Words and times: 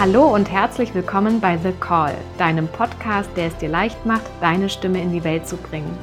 Hallo 0.00 0.34
und 0.34 0.50
herzlich 0.50 0.94
willkommen 0.94 1.42
bei 1.42 1.58
The 1.58 1.72
Call, 1.72 2.16
deinem 2.38 2.68
Podcast, 2.68 3.28
der 3.36 3.48
es 3.48 3.56
dir 3.58 3.68
leicht 3.68 4.06
macht, 4.06 4.24
deine 4.40 4.70
Stimme 4.70 4.98
in 5.02 5.12
die 5.12 5.24
Welt 5.24 5.46
zu 5.46 5.58
bringen. 5.58 5.94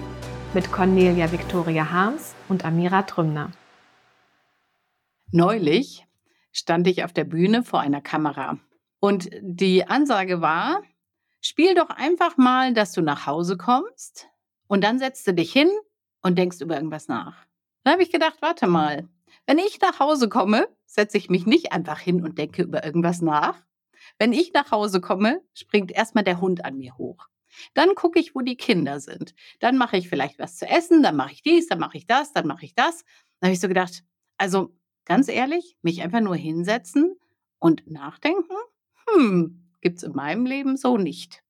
Mit 0.53 0.71
Cornelia 0.71 1.31
Victoria 1.31 1.89
Harms 1.91 2.35
und 2.47 2.63
Amira 2.63 3.01
Trümner. 3.01 3.51
Neulich 5.31 6.05
stand 6.51 6.85
ich 6.85 7.03
auf 7.03 7.11
der 7.11 7.23
Bühne 7.23 7.63
vor 7.63 7.79
einer 7.79 7.99
Kamera 7.99 8.59
und 8.99 9.31
die 9.41 9.87
Ansage 9.87 10.41
war, 10.41 10.83
spiel 11.41 11.73
doch 11.73 11.89
einfach 11.89 12.37
mal, 12.37 12.75
dass 12.75 12.91
du 12.91 13.01
nach 13.01 13.25
Hause 13.25 13.57
kommst 13.57 14.27
und 14.67 14.83
dann 14.83 14.99
setzt 14.99 15.25
du 15.25 15.33
dich 15.33 15.51
hin 15.51 15.71
und 16.21 16.37
denkst 16.37 16.61
über 16.61 16.75
irgendwas 16.75 17.07
nach. 17.07 17.47
Dann 17.83 17.93
habe 17.93 18.03
ich 18.03 18.11
gedacht, 18.11 18.37
warte 18.41 18.67
mal, 18.67 19.09
wenn 19.47 19.57
ich 19.57 19.81
nach 19.81 19.99
Hause 19.99 20.29
komme, 20.29 20.67
setze 20.85 21.17
ich 21.17 21.31
mich 21.31 21.47
nicht 21.47 21.71
einfach 21.71 21.97
hin 21.97 22.23
und 22.23 22.37
denke 22.37 22.61
über 22.61 22.85
irgendwas 22.85 23.23
nach, 23.23 23.55
wenn 24.19 24.33
ich 24.33 24.53
nach 24.53 24.71
Hause 24.71 25.01
komme, 25.01 25.41
springt 25.53 25.91
erstmal 25.91 26.23
der 26.23 26.41
Hund 26.41 26.65
an 26.65 26.77
mir 26.77 26.97
hoch. 26.97 27.27
Dann 27.73 27.95
gucke 27.95 28.19
ich, 28.19 28.35
wo 28.35 28.41
die 28.41 28.57
Kinder 28.57 28.99
sind. 28.99 29.33
Dann 29.59 29.77
mache 29.77 29.97
ich 29.97 30.09
vielleicht 30.09 30.39
was 30.39 30.57
zu 30.57 30.67
essen, 30.67 31.03
dann 31.03 31.15
mache 31.15 31.33
ich 31.33 31.41
dies, 31.41 31.67
dann 31.67 31.79
mache 31.79 31.97
ich 31.97 32.05
das, 32.05 32.33
dann 32.33 32.47
mache 32.47 32.65
ich 32.65 32.75
das. 32.75 33.03
Dann 33.39 33.49
habe 33.49 33.53
ich 33.53 33.59
so 33.59 33.67
gedacht, 33.67 34.03
also 34.37 34.73
ganz 35.05 35.27
ehrlich, 35.27 35.77
mich 35.81 36.01
einfach 36.01 36.21
nur 36.21 36.35
hinsetzen 36.35 37.15
und 37.59 37.89
nachdenken, 37.89 38.53
hm, 39.09 39.67
gibt 39.81 39.97
es 39.97 40.03
in 40.03 40.13
meinem 40.13 40.45
Leben 40.45 40.77
so 40.77 40.97
nicht. 40.97 41.43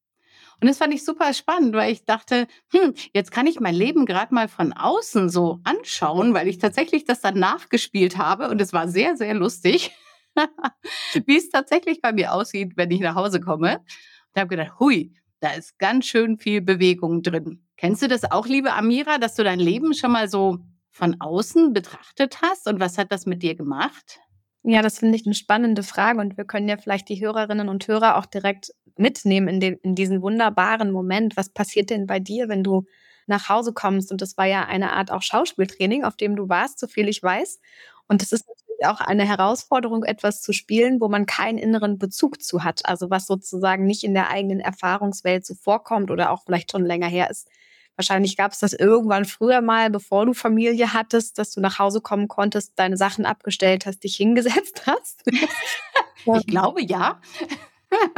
Und 0.60 0.68
das 0.68 0.80
fand 0.80 0.94
ich 0.94 1.06
super 1.06 1.34
spannend, 1.34 1.76
weil 1.76 1.92
ich 1.92 2.06
dachte, 2.06 2.48
hm, 2.72 2.94
jetzt 3.14 3.32
kann 3.32 3.46
ich 3.46 3.60
mein 3.60 3.76
Leben 3.76 4.06
gerade 4.06 4.34
mal 4.34 4.48
von 4.48 4.74
außen 4.74 5.30
so 5.30 5.60
anschauen, 5.64 6.34
weil 6.34 6.48
ich 6.48 6.58
tatsächlich 6.58 7.06
das 7.06 7.22
dann 7.22 7.38
nachgespielt 7.38 8.18
habe 8.18 8.50
und 8.50 8.60
es 8.60 8.74
war 8.74 8.88
sehr, 8.88 9.16
sehr 9.18 9.36
lustig. 9.36 9.92
wie 11.26 11.38
es 11.38 11.50
tatsächlich 11.50 12.02
bei 12.02 12.14
mir 12.14 12.34
aussieht, 12.34 12.74
wenn 12.76 12.92
ich 12.92 13.00
nach 13.00 13.16
Hause 13.16 13.40
komme. 13.40 13.78
Und 13.78 14.40
habe 14.40 14.50
gedacht, 14.50 14.80
hui, 14.80 15.14
da 15.40 15.52
ist 15.52 15.78
ganz 15.80 16.06
schön 16.06 16.38
viel 16.38 16.62
Bewegung 16.62 17.22
drin. 17.22 17.64
Kennst 17.78 18.02
du 18.02 18.08
das 18.08 18.30
auch, 18.32 18.48
liebe 18.48 18.74
Amira, 18.74 19.18
dass 19.18 19.36
du 19.36 19.44
dein 19.44 19.60
Leben 19.60 19.94
schon 19.94 20.12
mal 20.12 20.30
so 20.30 20.60
von 20.92 21.18
außen 21.20 21.74
betrachtet 21.74 22.42
hast? 22.42 22.68
Und 22.68 22.80
was 22.80 22.98
hat 22.98 23.12
das 23.12 23.26
mit 23.26 23.44
dir 23.44 23.56
gemacht? 23.56 24.20
Ja, 24.64 24.82
das 24.82 25.00
finde 25.00 25.16
ich 25.16 25.26
eine 25.26 25.36
spannende 25.36 25.84
Frage 25.84 26.20
und 26.20 26.38
wir 26.38 26.46
können 26.46 26.68
ja 26.68 26.78
vielleicht 26.78 27.08
die 27.10 27.22
Hörerinnen 27.22 27.70
und 27.70 27.88
Hörer 27.88 28.18
auch 28.18 28.26
direkt 28.26 28.72
mitnehmen 28.98 29.48
in, 29.48 29.60
den, 29.60 29.76
in 29.76 29.96
diesen 29.96 30.22
wunderbaren 30.22 30.92
Moment. 30.92 31.38
Was 31.38 31.50
passiert 31.50 31.90
denn 31.90 32.08
bei 32.08 32.20
dir, 32.20 32.50
wenn 32.50 32.64
du 32.64 32.86
nach 33.28 33.48
Hause 33.48 33.74
kommst? 33.74 34.12
Und 34.12 34.22
das 34.22 34.36
war 34.38 34.46
ja 34.46 34.66
eine 34.66 34.92
Art 34.94 35.12
auch 35.12 35.22
Schauspieltraining, 35.22 36.04
auf 36.04 36.18
dem 36.18 36.36
du 36.36 36.50
warst, 36.50 36.80
so 36.80 36.88
viel 36.88 37.08
ich 37.08 37.22
weiß. 37.22 37.62
Und 38.08 38.22
das 38.22 38.32
ist 38.32 38.46
auch 38.86 39.02
eine 39.02 39.26
Herausforderung, 39.26 40.04
etwas 40.04 40.42
zu 40.42 40.54
spielen, 40.54 41.02
wo 41.02 41.08
man 41.08 41.26
keinen 41.26 41.58
inneren 41.58 41.98
Bezug 41.98 42.42
zu 42.42 42.64
hat. 42.64 42.86
Also 42.86 43.10
was 43.10 43.26
sozusagen 43.26 43.86
nicht 43.86 44.04
in 44.04 44.14
der 44.14 44.30
eigenen 44.30 44.60
Erfahrungswelt 44.60 45.46
so 45.46 45.56
vorkommt 45.56 46.12
oder 46.12 46.32
auch 46.32 46.44
vielleicht 46.44 46.72
schon 46.72 46.86
länger 46.86 47.08
her 47.08 47.30
ist. 47.30 47.48
Wahrscheinlich 47.96 48.38
gab 48.38 48.52
es 48.52 48.60
das 48.60 48.74
irgendwann 48.74 49.26
früher 49.26 49.62
mal, 49.62 49.90
bevor 49.90 50.28
du 50.28 50.34
Familie 50.34 50.94
hattest, 50.94 51.40
dass 51.40 51.52
du 51.52 51.62
nach 51.62 51.80
Hause 51.80 52.00
kommen 52.00 52.28
konntest, 52.28 52.74
deine 52.76 52.96
Sachen 52.96 53.26
abgestellt 53.26 53.88
hast, 53.88 54.04
dich 54.04 54.16
hingesetzt 54.16 54.84
hast. 54.86 55.24
ich 56.26 56.46
glaube 56.46 56.84
ja. 56.84 57.20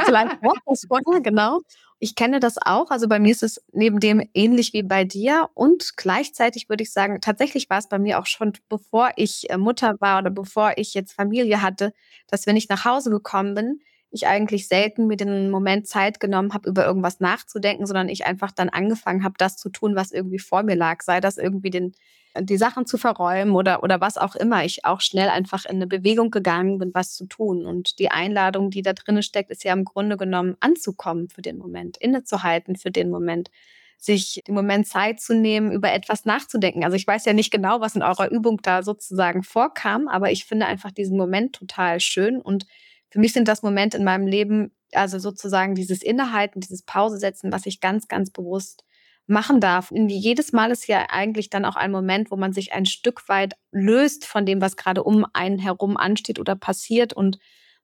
Vielleicht 0.04 0.42
war 0.42 0.54
das 0.66 0.84
vorher, 0.86 1.20
genau. 1.22 1.60
Ich 2.02 2.14
kenne 2.14 2.40
das 2.40 2.56
auch. 2.56 2.90
Also 2.90 3.08
bei 3.08 3.18
mir 3.18 3.30
ist 3.30 3.42
es 3.42 3.62
neben 3.72 4.00
dem 4.00 4.26
ähnlich 4.32 4.72
wie 4.72 4.82
bei 4.82 5.04
dir. 5.04 5.50
Und 5.52 5.98
gleichzeitig 5.98 6.70
würde 6.70 6.82
ich 6.82 6.92
sagen, 6.92 7.20
tatsächlich 7.20 7.68
war 7.68 7.76
es 7.78 7.88
bei 7.90 7.98
mir 7.98 8.18
auch 8.18 8.24
schon, 8.24 8.54
bevor 8.70 9.10
ich 9.16 9.50
äh, 9.50 9.58
Mutter 9.58 9.96
war 10.00 10.20
oder 10.20 10.30
bevor 10.30 10.72
ich 10.76 10.94
jetzt 10.94 11.12
Familie 11.12 11.60
hatte, 11.60 11.92
dass 12.26 12.46
wenn 12.46 12.56
ich 12.56 12.70
nach 12.70 12.86
Hause 12.86 13.10
gekommen 13.10 13.54
bin, 13.54 13.80
ich 14.10 14.26
eigentlich 14.26 14.66
selten 14.66 15.06
mir 15.08 15.16
den 15.18 15.50
Moment 15.50 15.86
Zeit 15.86 16.20
genommen 16.20 16.54
habe, 16.54 16.70
über 16.70 16.86
irgendwas 16.86 17.20
nachzudenken, 17.20 17.86
sondern 17.86 18.08
ich 18.08 18.24
einfach 18.26 18.50
dann 18.50 18.70
angefangen 18.70 19.22
habe, 19.22 19.34
das 19.36 19.56
zu 19.58 19.68
tun, 19.68 19.94
was 19.94 20.10
irgendwie 20.10 20.38
vor 20.38 20.62
mir 20.62 20.76
lag. 20.76 21.02
Sei 21.02 21.20
das 21.20 21.36
irgendwie 21.36 21.70
den 21.70 21.92
die 22.38 22.56
Sachen 22.56 22.86
zu 22.86 22.96
verräumen 22.96 23.54
oder, 23.54 23.82
oder 23.82 24.00
was 24.00 24.16
auch 24.16 24.36
immer. 24.36 24.64
Ich 24.64 24.84
auch 24.84 25.00
schnell 25.00 25.28
einfach 25.28 25.64
in 25.64 25.76
eine 25.76 25.86
Bewegung 25.86 26.30
gegangen 26.30 26.78
bin, 26.78 26.92
was 26.94 27.14
zu 27.14 27.26
tun. 27.26 27.66
Und 27.66 27.98
die 27.98 28.10
Einladung, 28.10 28.70
die 28.70 28.82
da 28.82 28.92
drin 28.92 29.22
steckt, 29.22 29.50
ist 29.50 29.64
ja 29.64 29.72
im 29.72 29.84
Grunde 29.84 30.16
genommen 30.16 30.56
anzukommen 30.60 31.28
für 31.28 31.42
den 31.42 31.58
Moment, 31.58 31.96
innezuhalten 31.96 32.76
für 32.76 32.90
den 32.90 33.10
Moment, 33.10 33.50
sich 33.98 34.42
den 34.46 34.54
Moment 34.54 34.86
Zeit 34.86 35.20
zu 35.20 35.34
nehmen, 35.34 35.72
über 35.72 35.92
etwas 35.92 36.24
nachzudenken. 36.24 36.84
Also 36.84 36.96
ich 36.96 37.06
weiß 37.06 37.24
ja 37.24 37.32
nicht 37.32 37.50
genau, 37.50 37.80
was 37.80 37.96
in 37.96 38.02
eurer 38.02 38.30
Übung 38.30 38.60
da 38.62 38.82
sozusagen 38.82 39.42
vorkam, 39.42 40.08
aber 40.08 40.30
ich 40.30 40.44
finde 40.44 40.66
einfach 40.66 40.90
diesen 40.90 41.18
Moment 41.18 41.54
total 41.54 42.00
schön 42.00 42.40
und 42.40 42.66
für 43.10 43.18
mich 43.18 43.32
sind 43.32 43.48
das 43.48 43.62
Momente 43.62 43.96
in 43.98 44.04
meinem 44.04 44.26
Leben, 44.26 44.70
also 44.92 45.18
sozusagen 45.18 45.74
dieses 45.74 46.00
Innehalten, 46.00 46.60
dieses 46.60 46.82
Pause 46.82 47.18
setzen, 47.18 47.52
was 47.52 47.66
ich 47.66 47.80
ganz, 47.80 48.08
ganz 48.08 48.30
bewusst 48.30 48.84
machen 49.30 49.60
darf. 49.60 49.90
Und 49.90 50.08
jedes 50.08 50.52
Mal 50.52 50.70
ist 50.70 50.86
ja 50.86 51.06
eigentlich 51.08 51.48
dann 51.50 51.64
auch 51.64 51.76
ein 51.76 51.90
Moment, 51.90 52.30
wo 52.30 52.36
man 52.36 52.52
sich 52.52 52.72
ein 52.72 52.86
Stück 52.86 53.28
weit 53.28 53.54
löst 53.72 54.26
von 54.26 54.44
dem, 54.44 54.60
was 54.60 54.76
gerade 54.76 55.02
um 55.02 55.24
einen 55.32 55.58
herum 55.58 55.96
ansteht 55.96 56.38
oder 56.38 56.56
passiert 56.56 57.12
und 57.12 57.38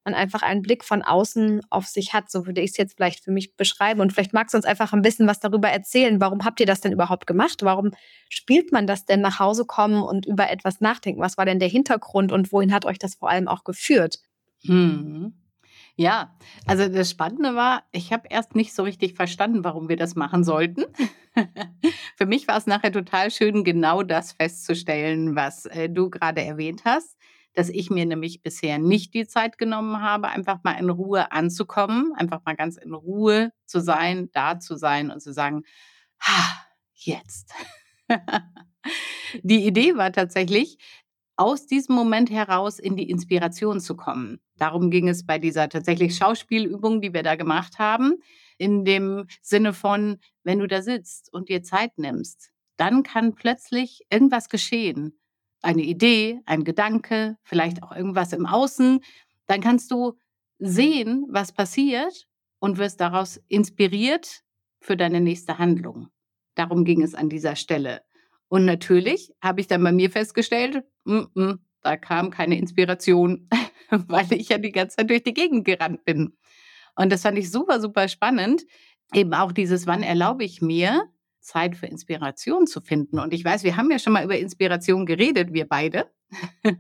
man 0.05 0.15
einfach 0.15 0.43
einen 0.43 0.63
Blick 0.63 0.85
von 0.85 1.03
außen 1.03 1.63
auf 1.69 1.87
sich 1.87 2.15
hat. 2.15 2.31
So 2.31 2.47
würde 2.47 2.61
ich 2.61 2.71
es 2.71 2.77
jetzt 2.77 2.97
vielleicht 2.97 3.25
für 3.25 3.33
mich 3.33 3.57
beschreiben. 3.57 4.01
Und 4.01 4.13
vielleicht 4.13 4.33
magst 4.33 4.55
du 4.55 4.59
uns 4.59 4.65
einfach 4.65 4.93
ein 4.93 5.03
bisschen 5.03 5.27
was 5.27 5.41
darüber 5.41 5.69
erzählen. 5.69 6.21
Warum 6.21 6.45
habt 6.45 6.61
ihr 6.61 6.67
das 6.67 6.81
denn 6.81 6.93
überhaupt 6.93 7.27
gemacht? 7.27 7.63
Warum 7.63 7.91
spielt 8.29 8.73
man 8.73 8.87
das 8.87 9.05
denn 9.05 9.21
nach 9.21 9.41
Hause 9.41 9.65
kommen 9.65 10.03
und 10.03 10.25
über 10.25 10.49
etwas 10.49 10.81
nachdenken? 10.81 11.21
Was 11.21 11.37
war 11.37 11.45
denn 11.45 11.59
der 11.59 11.69
Hintergrund 11.69 12.31
und 12.33 12.53
wohin 12.53 12.73
hat 12.73 12.85
euch 12.87 12.99
das 12.99 13.17
vor 13.17 13.29
allem 13.29 13.49
auch 13.49 13.65
geführt? 13.65 14.21
Hm. 14.63 15.35
Ja, 15.99 16.37
also 16.67 16.89
das 16.89 17.11
Spannende 17.11 17.55
war, 17.55 17.85
ich 17.91 18.13
habe 18.13 18.29
erst 18.29 18.55
nicht 18.55 18.75
so 18.75 18.83
richtig 18.83 19.15
verstanden, 19.15 19.65
warum 19.65 19.89
wir 19.89 19.97
das 19.97 20.15
machen 20.15 20.45
sollten. 20.45 20.85
Für 22.17 22.27
mich 22.27 22.47
war 22.47 22.59
es 22.59 22.67
nachher 22.67 22.93
total 22.93 23.31
schön, 23.31 23.65
genau 23.65 24.03
das 24.03 24.33
festzustellen, 24.33 25.37
was 25.37 25.65
äh, 25.65 25.89
du 25.89 26.11
gerade 26.11 26.43
erwähnt 26.45 26.83
hast, 26.85 27.17
dass 27.55 27.71
ich 27.71 27.89
mir 27.89 28.05
nämlich 28.05 28.43
bisher 28.43 28.79
nicht 28.79 29.15
die 29.15 29.27
Zeit 29.27 29.57
genommen 29.57 30.03
habe, 30.03 30.29
einfach 30.29 30.63
mal 30.63 30.73
in 30.73 30.91
Ruhe 30.91 31.33
anzukommen, 31.33 32.13
einfach 32.15 32.43
mal 32.45 32.57
ganz 32.57 32.77
in 32.77 32.93
Ruhe 32.93 33.53
zu 33.65 33.81
sein, 33.81 34.29
da 34.33 34.61
zu 34.61 34.77
sein 34.77 35.11
und 35.11 35.21
zu 35.21 35.33
sagen, 35.33 35.63
ha, 36.21 36.67
jetzt. 36.93 37.55
die 39.43 39.67
Idee 39.67 39.97
war 39.97 40.13
tatsächlich, 40.13 40.77
aus 41.37 41.67
diesem 41.67 41.95
Moment 41.95 42.31
heraus 42.31 42.79
in 42.79 42.97
die 42.97 43.11
Inspiration 43.11 43.81
zu 43.81 43.95
kommen. 43.95 44.41
Darum 44.57 44.91
ging 44.91 45.09
es 45.09 45.27
bei 45.27 45.39
dieser 45.39 45.69
tatsächlich 45.69 46.17
Schauspielübung, 46.17 47.01
die 47.01 47.13
wir 47.13 47.23
da 47.23 47.37
gemacht 47.37 47.79
haben, 47.79 48.15
in 48.59 48.85
dem 48.85 49.27
Sinne 49.43 49.73
von, 49.75 50.19
wenn 50.45 50.59
du 50.59 50.67
da 50.67 50.81
sitzt 50.83 51.33
und 51.33 51.49
dir 51.49 51.63
Zeit 51.63 51.99
nimmst, 51.99 52.53
dann 52.77 53.03
kann 53.03 53.35
plötzlich 53.35 54.03
irgendwas 54.11 54.49
geschehen. 54.49 55.19
Eine 55.63 55.83
Idee, 55.83 56.41
ein 56.47 56.65
Gedanke, 56.65 57.37
vielleicht 57.43 57.83
auch 57.83 57.93
irgendwas 57.93 58.33
im 58.33 58.47
Außen. 58.47 59.01
Dann 59.47 59.61
kannst 59.61 59.91
du 59.91 60.15
sehen, 60.59 61.27
was 61.31 61.53
passiert 61.53 62.27
und 62.59 62.79
wirst 62.79 63.01
daraus 63.01 63.41
inspiriert 63.49 64.43
für 64.81 64.97
deine 64.97 65.21
nächste 65.21 65.59
Handlung. 65.59 66.09
Darum 66.55 66.85
ging 66.85 67.03
es 67.03 67.15
an 67.15 67.29
dieser 67.29 67.57
Stelle. 67.57 68.03
Und 68.49 68.65
natürlich 68.65 69.33
habe 69.43 69.61
ich 69.61 69.67
dann 69.67 69.83
bei 69.83 69.93
mir 69.93 70.11
festgestellt, 70.11 70.85
mm 71.05 71.27
-mm, 71.35 71.59
da 71.83 71.97
kam 71.97 72.31
keine 72.31 72.59
Inspiration, 72.59 73.49
weil 73.91 74.33
ich 74.33 74.49
ja 74.49 74.59
die 74.59 74.73
ganze 74.73 74.97
Zeit 74.97 75.11
durch 75.11 75.23
die 75.23 75.35
Gegend 75.35 75.65
gerannt 75.65 76.05
bin. 76.05 76.37
Und 76.97 77.13
das 77.13 77.23
fand 77.23 77.39
ich 77.39 77.51
super, 77.51 77.81
super 77.81 78.09
spannend. 78.09 78.65
Eben 79.15 79.35
auch 79.35 79.53
dieses, 79.53 79.87
wann 79.87 80.03
erlaube 80.03 80.45
ich 80.45 80.61
mir, 80.63 81.09
Zeit 81.47 81.77
für 81.77 81.87
Inspiration 81.87 82.67
zu 82.67 82.81
finden. 82.81 83.21
Und 83.21 83.33
ich 83.33 83.45
weiß, 83.45 83.63
wir 83.63 83.77
haben 83.77 83.91
ja 83.91 84.01
schon 84.01 84.13
mal 84.13 84.25
über 84.25 84.37
Inspiration 84.37 85.07
geredet, 85.07 85.53
wir 85.53 85.69
beide. 85.69 86.11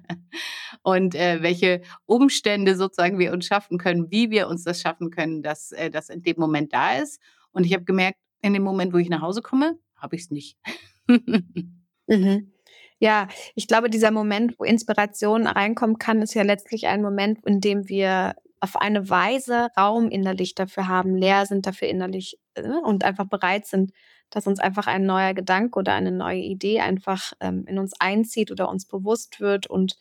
und 0.83 1.15
äh, 1.15 1.41
welche 1.41 1.83
Umstände 2.05 2.75
sozusagen 2.75 3.21
wir 3.21 3.33
uns 3.33 3.47
schaffen 3.47 3.79
können, 3.79 4.11
wie 4.11 4.31
wir 4.31 4.49
uns 4.49 4.65
das 4.65 4.81
schaffen 4.81 5.11
können, 5.11 5.43
dass 5.43 5.71
äh, 5.71 5.89
das 5.89 6.09
in 6.09 6.23
dem 6.23 6.37
Moment 6.39 6.73
da 6.73 6.95
ist. 6.97 7.21
Und 7.53 7.65
ich 7.65 7.73
habe 7.75 7.85
gemerkt, 7.85 8.19
in 8.43 8.55
dem 8.55 8.65
Moment, 8.65 8.93
wo 8.93 8.99
ich 8.99 9.09
nach 9.09 9.23
Hause 9.23 9.41
komme, 9.41 9.79
habe 9.95 10.17
ich 10.17 10.23
es 10.23 10.31
nicht. 10.31 10.59
mhm. 12.07 12.53
Ja, 12.99 13.29
ich 13.55 13.69
glaube, 13.69 13.91
dieser 13.91 14.11
Moment, 14.11 14.59
wo 14.59 14.65
Inspiration 14.65 15.47
reinkommen 15.47 15.99
kann, 15.99 16.23
ist 16.23 16.35
ja 16.35 16.43
letztlich 16.43 16.87
ein 16.87 17.03
Moment, 17.03 17.45
in 17.45 17.61
dem 17.61 17.89
wir 17.89 18.35
auf 18.61 18.77
eine 18.77 19.11
Weise 19.11 19.69
Raum 19.77 20.09
innerlich 20.11 20.55
dafür 20.55 20.89
haben, 20.89 21.15
leer 21.15 21.45
sind 21.45 21.67
dafür 21.67 21.89
innerlich 21.89 22.39
äh, 22.55 22.63
und 22.63 23.05
einfach 23.05 23.27
bereit 23.27 23.67
sind, 23.67 23.93
dass 24.31 24.47
uns 24.47 24.59
einfach 24.61 24.87
ein 24.87 25.05
neuer 25.05 25.35
Gedanke 25.35 25.79
oder 25.79 25.93
eine 25.93 26.11
neue 26.11 26.41
Idee 26.41 26.81
einfach 26.81 27.33
ähm, 27.41 27.65
in 27.67 27.79
uns 27.79 27.93
einzieht 28.01 28.51
oder 28.51 28.69
uns 28.69 28.87
bewusst 28.87 29.41
wird. 29.41 29.67
Und 29.67 29.97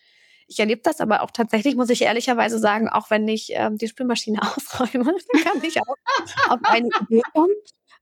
ich 0.47 0.59
erlebe 0.59 0.81
das 0.83 1.01
aber 1.01 1.21
auch 1.21 1.31
tatsächlich, 1.31 1.75
muss 1.75 1.89
ich 1.89 2.01
ehrlicherweise 2.01 2.59
sagen, 2.59 2.87
auch 2.87 3.09
wenn 3.09 3.27
ich 3.27 3.49
ähm, 3.53 3.77
die 3.77 3.87
Spülmaschine 3.87 4.41
ausräume, 4.55 5.15
kann 5.43 5.61
ich 5.63 5.79
auch 5.81 5.95
auf 6.49 6.59
eine 6.63 6.87
Idee 6.87 7.21
kommen 7.33 7.53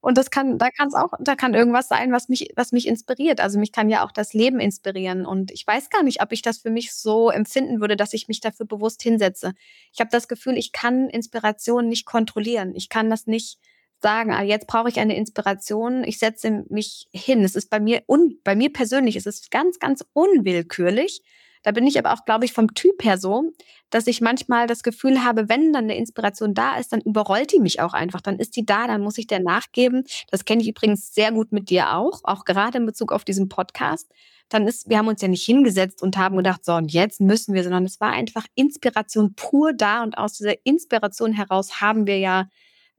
Und 0.04 0.18
das 0.18 0.32
kann, 0.32 0.58
da 0.58 0.70
kann 0.70 0.90
es 0.90 0.96
auch, 0.96 1.14
da 1.22 1.34
kann 1.36 1.54
irgendwas 1.54 1.88
sein, 1.88 2.12
was 2.12 2.28
mich, 2.28 2.50
was 2.58 2.74
mich 2.74 2.88
inspiriert. 2.88 3.40
Also 3.40 3.58
mich 3.58 3.72
kann 3.72 3.90
ja 3.90 4.06
auch 4.06 4.12
das 4.12 4.34
Leben 4.34 4.60
inspirieren. 4.60 5.26
Und 5.26 5.50
ich 5.52 5.66
weiß 5.66 5.90
gar 5.90 6.04
nicht, 6.04 6.22
ob 6.22 6.34
ich 6.34 6.42
das 6.42 6.58
für 6.58 6.70
mich 6.72 6.94
so 6.94 7.30
empfinden 7.30 7.80
würde, 7.80 7.96
dass 7.96 8.12
ich 8.12 8.28
mich 8.28 8.42
dafür 8.42 8.66
bewusst 8.66 9.02
hinsetze. 9.02 9.54
Ich 9.94 10.02
habe 10.02 10.10
das 10.12 10.28
Gefühl, 10.28 10.58
ich 10.58 10.74
kann 10.74 11.08
Inspiration 11.10 11.88
nicht 11.88 12.06
kontrollieren. 12.06 12.76
Ich 12.76 12.90
kann 12.90 13.10
das 13.10 13.28
nicht 13.28 13.60
sagen, 14.02 14.34
ah, 14.34 14.44
jetzt 14.44 14.68
brauche 14.68 14.90
ich 14.90 15.00
eine 15.00 15.16
Inspiration, 15.16 16.04
ich 16.04 16.20
setze 16.20 16.66
mich 16.68 17.08
hin. 17.14 17.42
Es 17.46 17.56
ist 17.56 17.70
bei 17.70 17.80
mir, 17.80 18.04
un, 18.06 18.38
bei 18.44 18.58
mir 18.58 18.74
persönlich, 18.74 19.16
es 19.16 19.26
ist 19.26 19.52
ganz, 19.52 19.80
ganz 19.80 20.04
unwillkürlich. 20.12 21.22
Da 21.64 21.72
bin 21.72 21.88
ich 21.88 21.98
aber 21.98 22.14
auch, 22.14 22.26
glaube 22.26 22.46
ich, 22.46 22.54
vom 22.54 22.74
Typ 22.74 23.04
her 23.04 23.18
so, 23.18 23.52
dass 23.90 24.08
ich 24.08 24.22
manchmal 24.22 24.68
das 24.68 24.84
Gefühl 24.84 25.24
habe, 25.24 25.50
wenn 25.50 25.74
dann 25.74 25.86
eine 25.86 25.98
Inspiration 25.98 26.54
da 26.54 26.78
ist, 26.78 26.94
dann 26.94 27.02
überrollt 27.02 27.54
die 27.54 27.60
mich 27.60 27.80
auch 27.80 27.94
einfach. 27.94 28.22
Dann 28.22 28.38
ist 28.38 28.56
die 28.56 28.66
da, 28.66 28.88
dann 28.88 29.02
muss 29.02 29.18
ich 29.18 29.28
der 29.28 29.40
nachgeben. 29.40 30.04
Das 30.30 30.46
kenne 30.46 30.62
ich 30.62 30.68
übrigens 30.68 31.14
sehr 31.14 31.32
gut 31.32 31.52
mit 31.52 31.70
dir 31.70 31.96
auch, 31.96 32.22
auch 32.24 32.46
gerade 32.46 32.78
in 32.78 32.86
Bezug 32.86 33.12
auf 33.12 33.24
diesen 33.24 33.50
Podcast. 33.50 34.12
Dann 34.50 34.68
ist, 34.68 34.90
wir 34.90 34.98
haben 34.98 35.08
uns 35.08 35.22
ja 35.22 35.28
nicht 35.28 35.46
hingesetzt 35.46 36.04
und 36.04 36.18
haben 36.18 36.38
gedacht, 36.38 36.66
so 36.66 36.74
und 36.74 36.92
jetzt 36.92 37.22
müssen 37.22 37.54
wir, 37.54 37.64
sondern 37.64 37.86
es 37.86 38.00
war 38.02 38.12
einfach 38.12 38.46
Inspiration 38.56 39.34
pur 39.36 39.74
da 39.74 40.04
und 40.04 40.18
aus 40.18 40.34
dieser 40.34 40.54
Inspiration 40.66 41.34
heraus 41.34 41.82
haben 41.82 42.06
wir 42.06 42.20
ja 42.20 42.50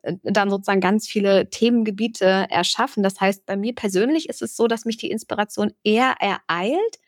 äh, 0.02 0.14
dann 0.22 0.50
sozusagen 0.50 0.80
ganz 0.80 1.06
viele 1.06 1.50
Themengebiete 1.50 2.46
erschaffen. 2.50 3.02
Das 3.02 3.20
heißt, 3.20 3.46
bei 3.46 3.56
mir 3.56 3.74
persönlich 3.74 4.28
ist 4.28 4.42
es 4.42 4.56
so, 4.56 4.66
dass 4.66 4.84
mich 4.84 4.96
die 4.96 5.10
Inspiration 5.10 5.72
eher 5.84 6.14
ereilt, 6.20 6.98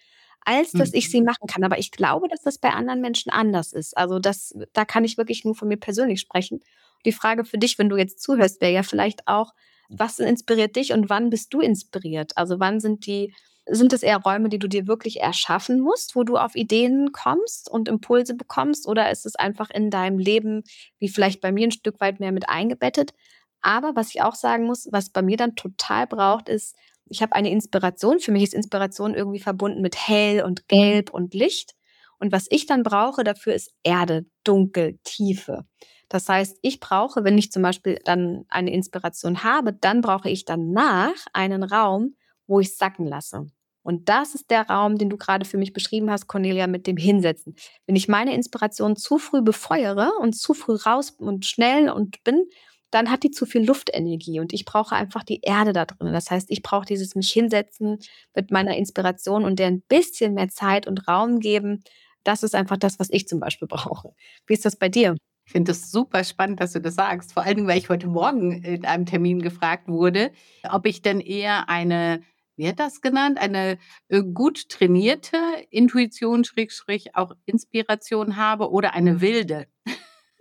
als 0.46 0.70
dass 0.70 0.94
ich 0.94 1.10
sie 1.10 1.20
mhm. 1.20 1.26
machen 1.26 1.48
kann. 1.48 1.64
Aber 1.64 1.78
ich 1.78 1.90
glaube, 1.90 2.28
dass 2.28 2.40
das 2.40 2.58
bei 2.58 2.70
anderen 2.70 3.00
Menschen 3.00 3.30
anders 3.30 3.72
ist. 3.72 3.96
Also 3.96 4.20
das, 4.20 4.54
da 4.72 4.84
kann 4.84 5.04
ich 5.04 5.18
wirklich 5.18 5.44
nur 5.44 5.56
von 5.56 5.66
mir 5.66 5.76
persönlich 5.76 6.20
sprechen. 6.20 6.60
Die 7.04 7.12
Frage 7.12 7.44
für 7.44 7.58
dich, 7.58 7.78
wenn 7.78 7.88
du 7.88 7.96
jetzt 7.96 8.22
zuhörst, 8.22 8.60
wäre 8.60 8.72
ja 8.72 8.84
vielleicht 8.84 9.26
auch, 9.26 9.52
was 9.88 10.20
inspiriert 10.20 10.76
dich 10.76 10.92
und 10.92 11.10
wann 11.10 11.30
bist 11.30 11.52
du 11.52 11.60
inspiriert? 11.60 12.36
Also 12.36 12.60
wann 12.60 12.78
sind 12.78 13.06
die, 13.06 13.34
sind 13.66 13.92
es 13.92 14.04
eher 14.04 14.18
Räume, 14.18 14.48
die 14.48 14.60
du 14.60 14.68
dir 14.68 14.86
wirklich 14.86 15.20
erschaffen 15.20 15.80
musst, 15.80 16.14
wo 16.14 16.22
du 16.22 16.36
auf 16.36 16.54
Ideen 16.54 17.10
kommst 17.10 17.68
und 17.68 17.88
Impulse 17.88 18.34
bekommst? 18.34 18.86
Oder 18.86 19.10
ist 19.10 19.26
es 19.26 19.34
einfach 19.34 19.70
in 19.70 19.90
deinem 19.90 20.18
Leben, 20.18 20.62
wie 21.00 21.08
vielleicht 21.08 21.40
bei 21.40 21.50
mir 21.50 21.66
ein 21.66 21.72
Stück 21.72 22.00
weit 22.00 22.20
mehr 22.20 22.30
mit 22.30 22.48
eingebettet? 22.48 23.14
Aber 23.62 23.96
was 23.96 24.14
ich 24.14 24.22
auch 24.22 24.36
sagen 24.36 24.64
muss, 24.64 24.86
was 24.92 25.10
bei 25.10 25.22
mir 25.22 25.36
dann 25.36 25.56
total 25.56 26.06
braucht, 26.06 26.48
ist 26.48 26.76
ich 27.08 27.22
habe 27.22 27.34
eine 27.34 27.50
Inspiration. 27.50 28.20
Für 28.20 28.32
mich 28.32 28.42
ist 28.42 28.54
Inspiration 28.54 29.14
irgendwie 29.14 29.40
verbunden 29.40 29.82
mit 29.82 29.96
hell 29.96 30.42
und 30.42 30.68
gelb 30.68 31.10
und 31.12 31.34
Licht. 31.34 31.74
Und 32.18 32.32
was 32.32 32.46
ich 32.50 32.66
dann 32.66 32.82
brauche 32.82 33.24
dafür 33.24 33.54
ist 33.54 33.72
Erde, 33.82 34.26
Dunkel, 34.44 34.98
Tiefe. 35.04 35.64
Das 36.08 36.28
heißt, 36.28 36.58
ich 36.62 36.80
brauche, 36.80 37.24
wenn 37.24 37.36
ich 37.36 37.50
zum 37.50 37.62
Beispiel 37.62 37.98
dann 38.04 38.44
eine 38.48 38.72
Inspiration 38.72 39.42
habe, 39.42 39.72
dann 39.72 40.00
brauche 40.00 40.30
ich 40.30 40.44
danach 40.44 41.14
einen 41.32 41.62
Raum, 41.62 42.14
wo 42.46 42.60
ich 42.60 42.76
sacken 42.76 43.06
lasse. 43.06 43.46
Und 43.82 44.08
das 44.08 44.34
ist 44.34 44.50
der 44.50 44.68
Raum, 44.68 44.98
den 44.98 45.10
du 45.10 45.16
gerade 45.16 45.44
für 45.44 45.58
mich 45.58 45.72
beschrieben 45.72 46.10
hast, 46.10 46.26
Cornelia, 46.26 46.66
mit 46.66 46.86
dem 46.88 46.96
Hinsetzen. 46.96 47.54
Wenn 47.86 47.94
ich 47.94 48.08
meine 48.08 48.34
Inspiration 48.34 48.96
zu 48.96 49.18
früh 49.18 49.42
befeuere 49.42 50.12
und 50.20 50.34
zu 50.34 50.54
früh 50.54 50.74
raus 50.74 51.10
und 51.10 51.46
schnell 51.46 51.88
und 51.88 52.22
bin, 52.24 52.46
dann 52.90 53.10
hat 53.10 53.22
die 53.22 53.30
zu 53.30 53.46
viel 53.46 53.64
Luftenergie 53.64 54.40
und 54.40 54.52
ich 54.52 54.64
brauche 54.64 54.94
einfach 54.94 55.24
die 55.24 55.40
Erde 55.42 55.72
da 55.72 55.84
drin. 55.84 56.12
Das 56.12 56.30
heißt, 56.30 56.50
ich 56.50 56.62
brauche 56.62 56.86
dieses 56.86 57.14
mich 57.14 57.30
hinsetzen 57.30 57.98
mit 58.34 58.50
meiner 58.50 58.76
Inspiration 58.76 59.44
und 59.44 59.58
der 59.58 59.68
ein 59.68 59.82
bisschen 59.82 60.34
mehr 60.34 60.48
Zeit 60.48 60.86
und 60.86 61.08
Raum 61.08 61.40
geben. 61.40 61.82
Das 62.24 62.42
ist 62.42 62.54
einfach 62.54 62.76
das, 62.76 62.98
was 62.98 63.08
ich 63.10 63.28
zum 63.28 63.40
Beispiel 63.40 63.68
brauche. 63.70 64.14
Wie 64.46 64.54
ist 64.54 64.64
das 64.64 64.76
bei 64.76 64.88
dir? 64.88 65.16
Ich 65.46 65.52
finde 65.52 65.72
es 65.72 65.92
super 65.92 66.24
spannend, 66.24 66.60
dass 66.60 66.72
du 66.72 66.80
das 66.80 66.96
sagst. 66.96 67.32
Vor 67.32 67.44
allen 67.44 67.56
Dingen, 67.56 67.68
weil 67.68 67.78
ich 67.78 67.88
heute 67.88 68.08
Morgen 68.08 68.64
in 68.64 68.84
einem 68.84 69.06
Termin 69.06 69.40
gefragt 69.40 69.86
wurde, 69.86 70.32
ob 70.68 70.86
ich 70.86 71.02
denn 71.02 71.20
eher 71.20 71.68
eine, 71.68 72.22
wie 72.56 72.66
hat 72.68 72.80
das 72.80 73.00
genannt, 73.00 73.38
eine 73.38 73.78
äh, 74.08 74.22
gut 74.22 74.68
trainierte 74.68 75.38
Intuition, 75.70 76.42
Schrägstrich, 76.42 77.14
auch 77.14 77.32
Inspiration 77.44 78.36
habe 78.36 78.72
oder 78.72 78.94
eine 78.94 79.20
wilde. 79.20 79.68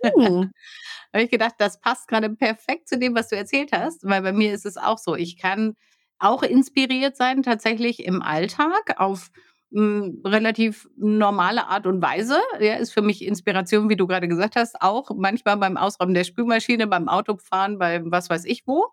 Hm. 0.02 0.52
habe 1.12 1.24
ich 1.24 1.30
gedacht, 1.30 1.54
das 1.58 1.80
passt 1.80 2.08
gerade 2.08 2.30
perfekt 2.30 2.88
zu 2.88 2.98
dem, 2.98 3.14
was 3.14 3.28
du 3.28 3.36
erzählt 3.36 3.72
hast, 3.72 4.04
weil 4.04 4.22
bei 4.22 4.32
mir 4.32 4.52
ist 4.54 4.66
es 4.66 4.76
auch 4.76 4.98
so. 4.98 5.14
Ich 5.16 5.38
kann 5.38 5.76
auch 6.18 6.42
inspiriert 6.42 7.16
sein, 7.16 7.42
tatsächlich 7.42 8.04
im 8.04 8.22
Alltag 8.22 8.94
auf 8.98 9.30
hm, 9.72 10.22
relativ 10.24 10.88
normale 10.96 11.66
Art 11.66 11.86
und 11.86 12.00
Weise. 12.02 12.38
Ja, 12.60 12.74
ist 12.76 12.92
für 12.92 13.02
mich 13.02 13.24
Inspiration, 13.24 13.88
wie 13.88 13.96
du 13.96 14.06
gerade 14.06 14.28
gesagt 14.28 14.56
hast, 14.56 14.80
auch 14.80 15.10
manchmal 15.14 15.56
beim 15.56 15.76
Ausräumen 15.76 16.14
der 16.14 16.24
Spülmaschine, 16.24 16.86
beim 16.86 17.08
Autofahren, 17.08 17.78
beim 17.78 18.10
was 18.10 18.30
weiß 18.30 18.44
ich 18.44 18.62
wo. 18.66 18.86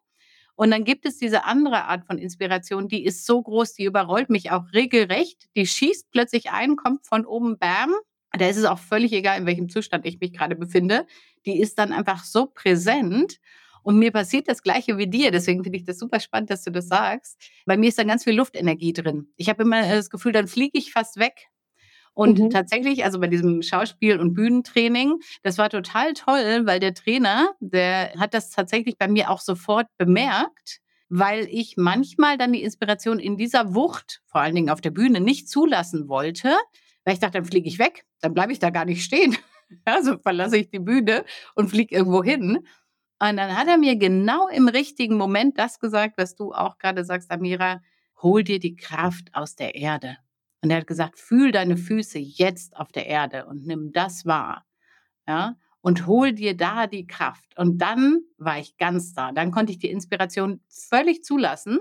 Und 0.56 0.72
dann 0.72 0.84
gibt 0.84 1.06
es 1.06 1.18
diese 1.18 1.46
andere 1.46 1.86
Art 1.86 2.06
von 2.06 2.18
Inspiration, 2.20 2.88
die 2.88 3.06
ist 3.06 3.26
so 3.26 3.42
groß, 3.42 3.74
die 3.74 3.86
überrollt 3.86 4.30
mich 4.30 4.52
auch 4.52 4.66
regelrecht. 4.74 5.48
Die 5.56 5.66
schießt 5.66 6.12
plötzlich 6.12 6.52
ein, 6.52 6.76
kommt 6.76 7.08
von 7.08 7.26
oben, 7.26 7.58
bam, 7.58 7.94
da 8.38 8.48
ist 8.48 8.58
es 8.58 8.66
auch 8.66 8.80
völlig 8.80 9.14
egal, 9.14 9.40
in 9.40 9.46
welchem 9.46 9.70
Zustand 9.70 10.06
ich 10.06 10.20
mich 10.20 10.34
gerade 10.34 10.56
befinde. 10.56 11.06
Die 11.46 11.60
ist 11.60 11.78
dann 11.78 11.94
einfach 11.94 12.24
so 12.24 12.48
präsent. 12.48 13.40
Und 13.84 14.00
mir 14.00 14.12
passiert 14.12 14.48
das 14.48 14.64
Gleiche 14.64 14.98
wie 14.98 15.08
dir. 15.08 15.30
Deswegen 15.30 15.64
finde 15.64 15.78
ich 15.78 15.84
das 15.84 16.00
super 16.00 16.20
spannend, 16.20 16.50
dass 16.50 16.64
du 16.64 16.72
das 16.72 16.88
sagst. 16.88 17.38
Bei 17.66 17.78
mir 17.78 17.90
ist 17.90 17.98
dann 18.00 18.08
ganz 18.08 18.24
viel 18.24 18.36
Luftenergie 18.36 18.94
drin. 18.94 19.28
Ich 19.36 19.50
habe 19.50 19.64
immer 19.64 19.82
das 19.82 20.10
Gefühl, 20.10 20.32
dann 20.32 20.48
fliege 20.48 20.78
ich 20.78 20.92
fast 20.92 21.18
weg. 21.18 21.48
Und 22.14 22.40
mhm. 22.40 22.50
tatsächlich, 22.50 23.04
also 23.04 23.20
bei 23.20 23.28
diesem 23.28 23.62
Schauspiel- 23.62 24.20
und 24.20 24.34
Bühnentraining, 24.36 25.20
das 25.42 25.58
war 25.58 25.70
total 25.70 26.14
toll, 26.14 26.62
weil 26.66 26.80
der 26.80 26.94
Trainer, 26.94 27.52
der 27.60 28.14
hat 28.18 28.34
das 28.34 28.52
tatsächlich 28.52 28.98
bei 28.98 29.08
mir 29.08 29.30
auch 29.30 29.42
sofort 29.42 29.88
bemerkt, 29.98 30.80
weil 31.10 31.48
ich 31.50 31.76
manchmal 31.76 32.38
dann 32.38 32.54
die 32.54 32.64
Inspiration 32.64 33.20
in 33.20 33.36
dieser 33.36 33.74
Wucht, 33.76 34.22
vor 34.26 34.42
allen 34.42 34.56
Dingen 34.56 34.70
auf 34.70 34.82
der 34.82 34.92
Bühne, 34.92 35.20
nicht 35.20 35.50
zulassen 35.50 36.08
wollte, 36.08 36.56
weil 37.04 37.14
ich 37.14 37.20
dachte, 37.20 37.40
dann 37.40 37.46
fliege 37.46 37.68
ich 37.68 37.80
weg, 37.80 38.06
dann 38.22 38.34
bleibe 38.34 38.52
ich 38.52 38.60
da 38.60 38.70
gar 38.70 38.86
nicht 38.86 39.04
stehen. 39.04 39.38
Also 39.86 40.20
verlasse 40.20 40.58
ich 40.58 40.70
die 40.70 40.78
Bühne 40.78 41.26
und 41.56 41.70
fliege 41.70 41.96
irgendwo 41.96 42.24
hin. 42.24 42.58
Und 42.58 43.38
dann 43.38 43.58
hat 43.58 43.68
er 43.68 43.80
mir 43.80 43.96
genau 43.96 44.48
im 44.50 44.68
richtigen 44.68 45.18
Moment 45.18 45.58
das 45.58 45.80
gesagt, 45.80 46.16
was 46.18 46.36
du 46.36 46.54
auch 46.54 46.78
gerade 46.78 47.04
sagst, 47.04 47.32
Amira, 47.32 47.82
hol 48.22 48.44
dir 48.44 48.60
die 48.60 48.76
Kraft 48.76 49.34
aus 49.34 49.56
der 49.56 49.74
Erde. 49.74 50.18
Und 50.62 50.70
er 50.70 50.78
hat 50.78 50.88
gesagt, 50.88 51.18
fühl 51.18 51.52
deine 51.52 51.76
Füße 51.76 52.20
jetzt 52.20 52.76
auf 52.78 52.92
der 52.92 53.08
Erde 53.08 53.48
und 53.48 53.66
nimm 53.66 53.92
das 53.94 54.28
wahr. 54.28 54.66
Ja, 55.28 55.56
und 55.82 56.08
hol 56.08 56.32
dir 56.32 56.56
da 56.56 56.88
die 56.88 57.06
Kraft. 57.06 57.58
Und 57.58 57.80
dann 57.80 58.22
war 58.38 58.58
ich 58.58 58.78
ganz 58.78 59.14
da. 59.14 59.34
Dann 59.34 59.52
konnte 59.52 59.74
ich 59.74 59.80
die 59.80 59.92
Inspiration 59.92 60.62
völlig 60.70 61.24
zulassen. 61.24 61.80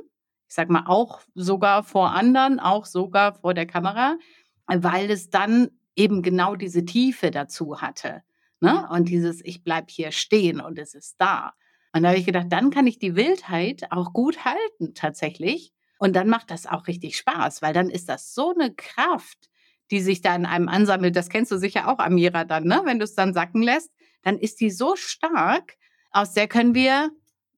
Ich 0.48 0.54
sag 0.54 0.68
mal, 0.68 0.84
auch 0.86 1.20
sogar 1.34 1.84
vor 1.84 2.10
anderen, 2.10 2.58
auch 2.58 2.84
sogar 2.84 3.34
vor 3.34 3.54
der 3.54 3.66
Kamera 3.66 4.16
weil 4.66 5.10
es 5.10 5.30
dann 5.30 5.70
eben 5.96 6.22
genau 6.22 6.56
diese 6.56 6.84
Tiefe 6.84 7.30
dazu 7.30 7.80
hatte. 7.80 8.22
Ne? 8.60 8.88
Und 8.90 9.08
dieses, 9.08 9.44
ich 9.44 9.64
bleibe 9.64 9.88
hier 9.90 10.12
stehen 10.12 10.60
und 10.60 10.78
es 10.78 10.94
ist 10.94 11.16
da. 11.18 11.52
Und 11.92 12.02
da 12.02 12.10
habe 12.10 12.18
ich 12.18 12.26
gedacht, 12.26 12.46
dann 12.50 12.70
kann 12.70 12.86
ich 12.86 12.98
die 12.98 13.16
Wildheit 13.16 13.90
auch 13.90 14.12
gut 14.12 14.44
halten 14.44 14.94
tatsächlich. 14.94 15.72
Und 15.98 16.16
dann 16.16 16.28
macht 16.28 16.50
das 16.50 16.66
auch 16.66 16.86
richtig 16.86 17.16
Spaß, 17.16 17.62
weil 17.62 17.74
dann 17.74 17.90
ist 17.90 18.08
das 18.08 18.34
so 18.34 18.54
eine 18.54 18.74
Kraft, 18.74 19.50
die 19.90 20.00
sich 20.00 20.20
da 20.20 20.34
in 20.34 20.46
einem 20.46 20.68
ansammelt. 20.68 21.14
Das 21.14 21.28
kennst 21.28 21.52
du 21.52 21.58
sicher 21.58 21.88
auch, 21.88 21.98
Amira, 21.98 22.44
dann, 22.44 22.64
ne? 22.64 22.82
Wenn 22.84 22.98
du 22.98 23.04
es 23.04 23.14
dann 23.14 23.34
sacken 23.34 23.62
lässt, 23.62 23.90
dann 24.22 24.38
ist 24.38 24.60
die 24.60 24.70
so 24.70 24.96
stark, 24.96 25.76
aus 26.10 26.32
der 26.32 26.48
können 26.48 26.74
wir 26.74 27.10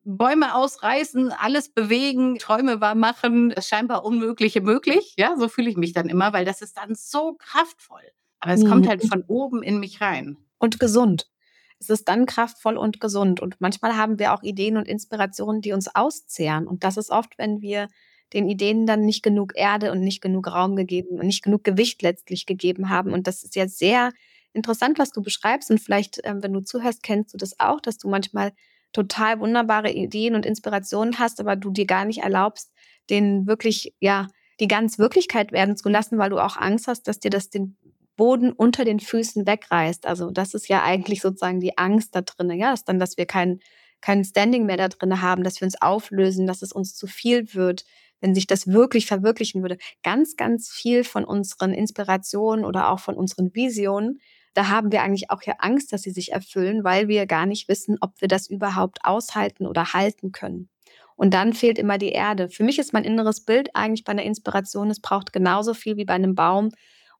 Bäume 0.04 0.54
ausreißen, 0.54 1.32
alles 1.32 1.70
bewegen, 1.70 2.38
Träume 2.38 2.80
wahr 2.80 2.94
machen, 2.94 3.50
das 3.50 3.68
scheinbar 3.68 4.04
Unmögliche 4.04 4.60
möglich. 4.60 5.14
Ja, 5.16 5.36
so 5.38 5.48
fühle 5.48 5.70
ich 5.70 5.76
mich 5.76 5.92
dann 5.92 6.08
immer, 6.08 6.32
weil 6.32 6.44
das 6.44 6.62
ist 6.62 6.76
dann 6.76 6.94
so 6.94 7.34
kraftvoll. 7.38 8.02
Aber 8.40 8.52
es 8.52 8.62
mhm. 8.62 8.68
kommt 8.68 8.88
halt 8.88 9.06
von 9.06 9.24
oben 9.26 9.62
in 9.62 9.80
mich 9.80 10.00
rein. 10.00 10.36
Und 10.58 10.78
gesund. 10.78 11.30
Es 11.78 11.90
ist 11.90 12.08
dann 12.08 12.26
kraftvoll 12.26 12.76
und 12.76 13.00
gesund. 13.00 13.40
Und 13.40 13.56
manchmal 13.60 13.96
haben 13.96 14.18
wir 14.18 14.32
auch 14.34 14.42
Ideen 14.42 14.76
und 14.76 14.86
Inspirationen, 14.86 15.62
die 15.62 15.72
uns 15.72 15.94
auszehren. 15.94 16.66
Und 16.66 16.84
das 16.84 16.96
ist 16.96 17.10
oft, 17.10 17.36
wenn 17.38 17.60
wir 17.60 17.88
den 18.32 18.48
Ideen 18.48 18.86
dann 18.86 19.04
nicht 19.04 19.22
genug 19.22 19.52
Erde 19.54 19.92
und 19.92 20.00
nicht 20.00 20.20
genug 20.20 20.48
Raum 20.48 20.76
gegeben 20.76 21.18
und 21.18 21.26
nicht 21.26 21.42
genug 21.42 21.64
Gewicht 21.64 22.02
letztlich 22.02 22.46
gegeben 22.46 22.90
haben. 22.90 23.12
Und 23.12 23.26
das 23.26 23.42
ist 23.42 23.56
ja 23.56 23.68
sehr 23.68 24.12
interessant, 24.52 24.98
was 24.98 25.10
du 25.10 25.22
beschreibst. 25.22 25.70
Und 25.70 25.80
vielleicht, 25.80 26.20
ähm, 26.24 26.42
wenn 26.42 26.52
du 26.52 26.60
zuhörst, 26.60 27.02
kennst 27.02 27.34
du 27.34 27.38
das 27.38 27.58
auch, 27.60 27.80
dass 27.80 27.98
du 27.98 28.08
manchmal 28.08 28.52
total 28.94 29.40
wunderbare 29.40 29.90
Ideen 29.90 30.34
und 30.34 30.46
Inspirationen 30.46 31.18
hast, 31.18 31.40
aber 31.40 31.56
du 31.56 31.70
dir 31.70 31.84
gar 31.84 32.06
nicht 32.06 32.22
erlaubst, 32.22 32.72
den 33.10 33.46
wirklich, 33.46 33.94
ja, 34.00 34.28
die 34.60 34.68
ganz 34.68 34.98
Wirklichkeit 34.98 35.52
werden 35.52 35.76
zu 35.76 35.88
lassen, 35.90 36.16
weil 36.16 36.30
du 36.30 36.38
auch 36.38 36.56
Angst 36.56 36.86
hast, 36.86 37.06
dass 37.08 37.18
dir 37.18 37.30
das 37.30 37.50
den 37.50 37.76
Boden 38.16 38.52
unter 38.52 38.84
den 38.84 39.00
Füßen 39.00 39.46
wegreißt. 39.46 40.06
Also 40.06 40.30
das 40.30 40.54
ist 40.54 40.68
ja 40.68 40.82
eigentlich 40.84 41.20
sozusagen 41.20 41.60
die 41.60 41.76
Angst 41.76 42.14
da 42.14 42.22
drin, 42.22 42.50
ja, 42.52 42.72
ist 42.72 42.88
dann, 42.88 43.00
dass 43.00 43.18
wir 43.18 43.26
kein, 43.26 43.58
kein 44.00 44.24
Standing 44.24 44.64
mehr 44.64 44.76
da 44.76 44.88
drin 44.88 45.20
haben, 45.20 45.42
dass 45.42 45.60
wir 45.60 45.66
uns 45.66 45.80
auflösen, 45.82 46.46
dass 46.46 46.62
es 46.62 46.72
uns 46.72 46.94
zu 46.94 47.08
viel 47.08 47.52
wird, 47.54 47.84
wenn 48.20 48.34
sich 48.34 48.46
das 48.46 48.68
wirklich 48.68 49.06
verwirklichen 49.06 49.62
würde. 49.62 49.76
Ganz, 50.04 50.36
ganz 50.36 50.70
viel 50.70 51.02
von 51.02 51.24
unseren 51.24 51.74
Inspirationen 51.74 52.64
oder 52.64 52.90
auch 52.90 53.00
von 53.00 53.16
unseren 53.16 53.52
Visionen 53.54 54.20
da 54.54 54.68
haben 54.68 54.92
wir 54.92 55.02
eigentlich 55.02 55.30
auch 55.30 55.42
ja 55.42 55.54
Angst, 55.58 55.92
dass 55.92 56.02
sie 56.02 56.10
sich 56.10 56.32
erfüllen, 56.32 56.84
weil 56.84 57.08
wir 57.08 57.26
gar 57.26 57.46
nicht 57.46 57.68
wissen, 57.68 57.96
ob 58.00 58.20
wir 58.20 58.28
das 58.28 58.48
überhaupt 58.48 58.98
aushalten 59.02 59.66
oder 59.66 59.92
halten 59.92 60.32
können. 60.32 60.68
Und 61.16 61.34
dann 61.34 61.52
fehlt 61.52 61.78
immer 61.78 61.98
die 61.98 62.10
Erde. 62.10 62.48
Für 62.48 62.64
mich 62.64 62.78
ist 62.78 62.92
mein 62.92 63.04
inneres 63.04 63.44
Bild 63.44 63.70
eigentlich 63.74 64.04
bei 64.04 64.12
einer 64.12 64.24
Inspiration, 64.24 64.90
es 64.90 65.00
braucht 65.00 65.32
genauso 65.32 65.74
viel 65.74 65.96
wie 65.96 66.04
bei 66.04 66.14
einem 66.14 66.34
Baum 66.34 66.70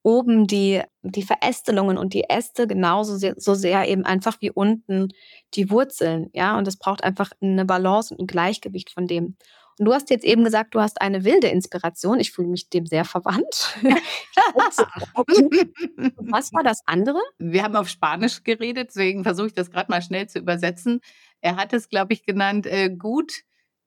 oben 0.05 0.47
die, 0.47 0.83
die 1.03 1.23
Verästelungen 1.23 1.97
und 1.97 2.13
die 2.13 2.29
Äste 2.29 2.67
genauso 2.67 3.17
sehr, 3.17 3.35
so 3.39 3.55
sehr 3.55 3.89
eben 3.89 4.05
einfach 4.05 4.37
wie 4.41 4.51
unten 4.51 5.09
die 5.55 5.71
Wurzeln. 5.71 6.29
Ja, 6.35 6.59
und 6.59 6.69
es 6.69 6.77
braucht 6.77 7.03
einfach 7.03 7.33
eine 7.41 7.65
Balance 7.65 8.15
und 8.15 8.21
ein 8.21 8.27
Gleichgewicht 8.27 8.91
von 8.91 9.07
dem. 9.07 9.37
Und 9.79 9.87
du 9.87 9.93
hast 9.93 10.11
jetzt 10.11 10.25
eben 10.25 10.45
gesagt, 10.45 10.75
du 10.75 10.81
hast 10.81 11.01
eine 11.01 11.25
wilde 11.25 11.49
Inspiration. 11.49 12.21
Ich 12.21 12.31
fühle 12.31 12.49
mich 12.49 12.71
dem 12.71 12.87
sehr 12.87 13.05
verwandt. 13.05 13.77
Was 16.17 16.53
war 16.53 16.63
das 16.63 16.81
andere? 16.87 17.21
Wir 17.39 17.65
haben 17.65 17.77
auf 17.77 17.89
Spanisch 17.89 18.45
geredet, 18.45 18.91
deswegen 18.91 19.25
versuche 19.25 19.49
ich 19.49 19.55
das 19.55 19.71
gerade 19.71 19.91
mal 19.91 20.03
schnell 20.03 20.29
zu 20.29 20.39
übersetzen. 20.39 21.01
Er 21.41 21.57
hat 21.57 21.73
es, 21.73 21.89
glaube 21.89 22.13
ich, 22.13 22.25
genannt, 22.25 22.67
äh, 22.67 22.91
gut 22.91 23.33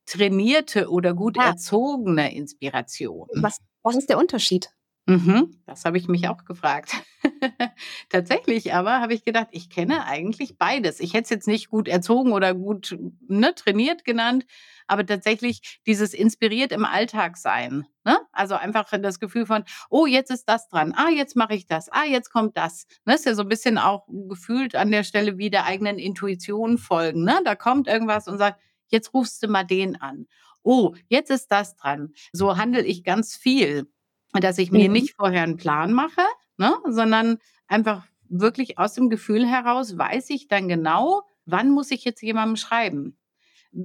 trainierte 0.06 0.90
oder 0.90 1.14
gut 1.14 1.38
ja. 1.38 1.48
erzogene 1.48 2.34
Inspiration. 2.34 3.28
Was, 3.36 3.60
was 3.84 3.98
ist 3.98 4.10
der 4.10 4.18
Unterschied? 4.18 4.70
Mhm, 5.10 5.62
das 5.66 5.86
habe 5.86 5.98
ich 5.98 6.10
mich 6.10 6.28
auch 6.28 6.44
gefragt. 6.44 6.92
Tatsächlich 8.10 8.74
aber 8.74 9.00
habe 9.00 9.14
ich 9.14 9.24
gedacht, 9.24 9.48
ich 9.52 9.70
kenne 9.70 10.06
eigentlich 10.06 10.58
beides. 10.58 11.00
Ich 11.00 11.14
hätte 11.14 11.24
es 11.24 11.30
jetzt 11.30 11.48
nicht 11.48 11.70
gut 11.70 11.88
erzogen 11.88 12.34
oder 12.34 12.54
gut 12.54 12.98
ne, 13.28 13.56
trainiert 13.56 14.04
genannt, 14.04 14.46
aber 14.88 15.06
tatsächlich 15.06 15.80
dieses 15.86 16.14
inspiriert 16.14 16.72
im 16.72 16.86
Alltag 16.86 17.38
sein. 17.38 17.86
Ne? 18.04 18.18
Also 18.32 18.56
einfach 18.56 18.90
das 19.00 19.20
Gefühl 19.20 19.46
von, 19.46 19.64
oh, 19.90 20.06
jetzt 20.06 20.32
ist 20.32 20.46
das 20.46 20.68
dran, 20.70 20.94
ah, 20.96 21.10
jetzt 21.10 21.36
mache 21.36 21.56
ich 21.56 21.68
das, 21.68 21.90
ah, 21.90 22.06
jetzt 22.06 22.32
kommt 22.32 22.58
das. 22.58 22.88
Ne? 23.06 23.16
Ist 23.16 23.26
ja 23.26 23.36
so 23.36 23.44
ein 23.44 23.50
bisschen 23.50 23.78
auch 23.78 24.08
gefühlt 24.08 24.76
an 24.76 24.92
der 24.92 25.04
Stelle 25.04 25.38
wie 25.38 25.50
der 25.50 25.66
eigenen 25.66 26.00
Intuition 26.00 26.78
folgen. 26.78 27.24
Ne? 27.24 27.40
Da 27.44 27.56
kommt 27.56 27.88
irgendwas 27.88 28.28
und 28.28 28.38
sagt, 28.38 28.62
jetzt 28.88 29.14
rufst 29.14 29.44
du 29.44 29.48
mal 29.48 29.64
den 29.64 30.00
an. 30.02 30.28
Oh, 30.64 30.96
jetzt 31.08 31.30
ist 31.30 31.52
das 31.52 31.76
dran. 31.76 32.14
So 32.32 32.58
handle 32.58 32.84
ich 32.84 33.04
ganz 33.04 33.36
viel 33.36 33.88
dass 34.34 34.58
ich 34.58 34.72
mir 34.72 34.88
mhm. 34.88 34.94
nicht 34.94 35.16
vorher 35.16 35.44
einen 35.44 35.58
Plan 35.58 35.94
mache, 35.94 36.22
ne, 36.58 36.76
sondern 36.88 37.38
einfach 37.68 38.06
wirklich 38.30 38.78
aus 38.78 38.94
dem 38.94 39.10
Gefühl 39.10 39.48
heraus 39.48 39.98
weiß 39.98 40.30
ich 40.32 40.48
dann 40.48 40.68
genau, 40.68 41.24
wann 41.46 41.72
muss 41.72 41.92
ich 41.92 42.04
jetzt 42.04 42.22
jemandem 42.22 42.58
schreiben. 42.58 43.18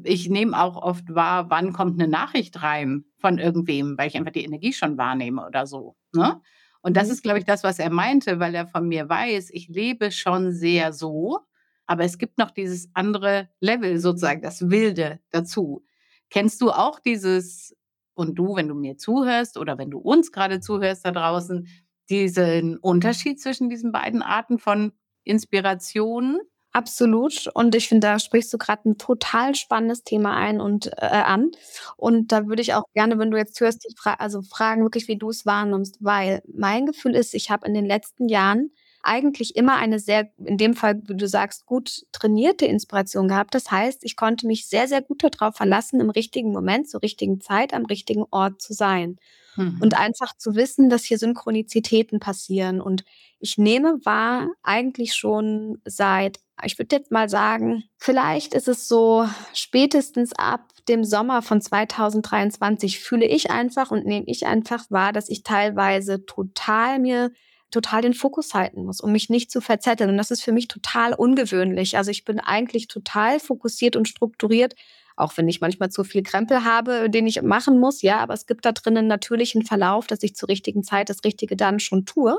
Ich 0.04 0.28
nehme 0.28 0.60
auch 0.60 0.76
oft 0.76 1.14
wahr, 1.14 1.50
wann 1.50 1.72
kommt 1.72 2.00
eine 2.00 2.10
Nachricht 2.10 2.62
rein 2.62 3.04
von 3.18 3.38
irgendwem, 3.38 3.96
weil 3.98 4.08
ich 4.08 4.16
einfach 4.16 4.32
die 4.32 4.44
Energie 4.44 4.72
schon 4.72 4.96
wahrnehme 4.96 5.46
oder 5.46 5.66
so. 5.66 5.96
Ne? 6.14 6.40
Und 6.82 6.96
das 6.96 7.06
mhm. 7.06 7.12
ist, 7.12 7.22
glaube 7.22 7.38
ich, 7.38 7.44
das, 7.44 7.62
was 7.64 7.78
er 7.78 7.90
meinte, 7.90 8.40
weil 8.40 8.54
er 8.54 8.66
von 8.66 8.86
mir 8.88 9.08
weiß, 9.08 9.50
ich 9.50 9.68
lebe 9.68 10.10
schon 10.10 10.52
sehr 10.52 10.92
so, 10.92 11.40
aber 11.86 12.04
es 12.04 12.18
gibt 12.18 12.38
noch 12.38 12.50
dieses 12.50 12.88
andere 12.94 13.48
Level 13.60 13.98
sozusagen, 13.98 14.42
das 14.42 14.70
Wilde 14.70 15.20
dazu. 15.30 15.84
Kennst 16.30 16.60
du 16.60 16.70
auch 16.70 16.98
dieses 17.00 17.76
und 18.14 18.36
du, 18.36 18.56
wenn 18.56 18.68
du 18.68 18.74
mir 18.74 18.96
zuhörst 18.96 19.58
oder 19.58 19.78
wenn 19.78 19.90
du 19.90 19.98
uns 19.98 20.32
gerade 20.32 20.60
zuhörst 20.60 21.04
da 21.04 21.12
draußen, 21.12 21.66
diesen 22.10 22.76
Unterschied 22.78 23.40
zwischen 23.40 23.68
diesen 23.68 23.92
beiden 23.92 24.22
Arten 24.22 24.58
von 24.58 24.92
Inspirationen? 25.24 26.38
Absolut. 26.74 27.48
Und 27.54 27.74
ich 27.74 27.88
finde, 27.88 28.06
da 28.06 28.18
sprichst 28.18 28.52
du 28.52 28.56
gerade 28.56 28.88
ein 28.88 28.96
total 28.96 29.54
spannendes 29.54 30.04
Thema 30.04 30.34
ein 30.36 30.58
und 30.60 30.86
äh, 30.96 31.04
an. 31.06 31.50
Und 31.98 32.32
da 32.32 32.46
würde 32.46 32.62
ich 32.62 32.72
auch 32.72 32.84
gerne, 32.94 33.18
wenn 33.18 33.30
du 33.30 33.36
jetzt 33.36 33.60
hörst, 33.60 33.84
dich 33.84 33.94
fra 33.98 34.14
also 34.14 34.40
fragen, 34.40 34.82
wirklich, 34.82 35.06
wie 35.06 35.18
du 35.18 35.28
es 35.28 35.44
wahrnimmst, 35.44 35.98
weil 36.00 36.42
mein 36.52 36.86
Gefühl 36.86 37.14
ist, 37.14 37.34
ich 37.34 37.50
habe 37.50 37.66
in 37.66 37.74
den 37.74 37.84
letzten 37.84 38.28
Jahren 38.28 38.70
eigentlich 39.02 39.54
immer 39.56 39.76
eine 39.76 39.98
sehr, 39.98 40.30
in 40.38 40.56
dem 40.56 40.74
Fall, 40.74 41.02
wie 41.06 41.16
du 41.16 41.28
sagst, 41.28 41.66
gut 41.66 42.02
trainierte 42.12 42.64
Inspiration 42.66 43.28
gehabt. 43.28 43.54
Das 43.54 43.70
heißt, 43.70 44.04
ich 44.04 44.16
konnte 44.16 44.46
mich 44.46 44.66
sehr, 44.68 44.88
sehr 44.88 45.02
gut 45.02 45.22
darauf 45.24 45.56
verlassen, 45.56 46.00
im 46.00 46.08
richtigen 46.10 46.52
Moment, 46.52 46.88
zur 46.88 47.02
richtigen 47.02 47.40
Zeit, 47.40 47.74
am 47.74 47.84
richtigen 47.84 48.24
Ort 48.30 48.62
zu 48.62 48.72
sein. 48.72 49.18
Mhm. 49.56 49.78
Und 49.80 49.98
einfach 49.98 50.36
zu 50.36 50.54
wissen, 50.54 50.88
dass 50.88 51.04
hier 51.04 51.18
Synchronizitäten 51.18 52.20
passieren. 52.20 52.80
Und 52.80 53.04
ich 53.38 53.58
nehme 53.58 53.98
wahr, 54.04 54.48
eigentlich 54.62 55.14
schon 55.14 55.78
seit, 55.84 56.40
ich 56.64 56.78
würde 56.78 56.96
jetzt 56.96 57.10
mal 57.10 57.28
sagen, 57.28 57.84
vielleicht 57.98 58.54
ist 58.54 58.68
es 58.68 58.88
so 58.88 59.26
spätestens 59.52 60.32
ab 60.32 60.68
dem 60.88 61.04
Sommer 61.04 61.42
von 61.42 61.60
2023 61.60 62.98
fühle 63.00 63.26
ich 63.26 63.50
einfach 63.50 63.90
und 63.90 64.06
nehme 64.06 64.26
ich 64.26 64.46
einfach 64.46 64.90
wahr, 64.90 65.12
dass 65.12 65.28
ich 65.28 65.42
teilweise 65.42 66.24
total 66.24 66.98
mir 66.98 67.32
total 67.72 68.02
den 68.02 68.14
Fokus 68.14 68.54
halten 68.54 68.84
muss, 68.84 69.00
um 69.00 69.10
mich 69.12 69.30
nicht 69.30 69.50
zu 69.50 69.60
verzetteln. 69.60 70.10
Und 70.10 70.18
das 70.18 70.30
ist 70.30 70.42
für 70.42 70.52
mich 70.52 70.68
total 70.68 71.14
ungewöhnlich. 71.14 71.96
Also 71.96 72.10
ich 72.10 72.24
bin 72.24 72.38
eigentlich 72.38 72.86
total 72.86 73.40
fokussiert 73.40 73.96
und 73.96 74.06
strukturiert, 74.06 74.74
auch 75.16 75.36
wenn 75.36 75.48
ich 75.48 75.60
manchmal 75.60 75.90
zu 75.90 76.04
viel 76.04 76.22
Krempel 76.22 76.64
habe, 76.64 77.10
den 77.10 77.26
ich 77.26 77.42
machen 77.42 77.78
muss. 77.78 78.02
Ja, 78.02 78.18
aber 78.18 78.34
es 78.34 78.46
gibt 78.46 78.64
da 78.64 78.72
drinnen 78.72 79.06
natürlich 79.06 79.54
einen 79.54 79.64
Verlauf, 79.64 80.06
dass 80.06 80.22
ich 80.22 80.34
zur 80.34 80.48
richtigen 80.48 80.82
Zeit 80.82 81.08
das 81.08 81.24
Richtige 81.24 81.56
dann 81.56 81.80
schon 81.80 82.04
tue. 82.04 82.38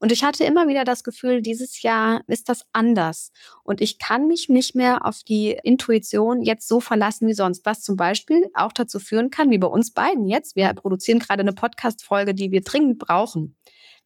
Und 0.00 0.12
ich 0.12 0.22
hatte 0.22 0.44
immer 0.44 0.68
wieder 0.68 0.84
das 0.84 1.02
Gefühl, 1.02 1.42
dieses 1.42 1.82
Jahr 1.82 2.22
ist 2.28 2.48
das 2.48 2.64
anders. 2.72 3.32
Und 3.64 3.80
ich 3.80 3.98
kann 3.98 4.28
mich 4.28 4.48
nicht 4.48 4.74
mehr 4.74 5.04
auf 5.04 5.24
die 5.26 5.58
Intuition 5.64 6.40
jetzt 6.42 6.68
so 6.68 6.80
verlassen 6.80 7.26
wie 7.26 7.34
sonst, 7.34 7.66
was 7.66 7.82
zum 7.82 7.96
Beispiel 7.96 8.48
auch 8.54 8.72
dazu 8.72 9.00
führen 9.00 9.30
kann, 9.30 9.50
wie 9.50 9.58
bei 9.58 9.66
uns 9.66 9.92
beiden 9.92 10.28
jetzt. 10.28 10.54
Wir 10.54 10.72
produzieren 10.74 11.18
gerade 11.18 11.40
eine 11.40 11.52
Podcast-Folge, 11.52 12.34
die 12.34 12.52
wir 12.52 12.60
dringend 12.60 12.98
brauchen. 12.98 13.56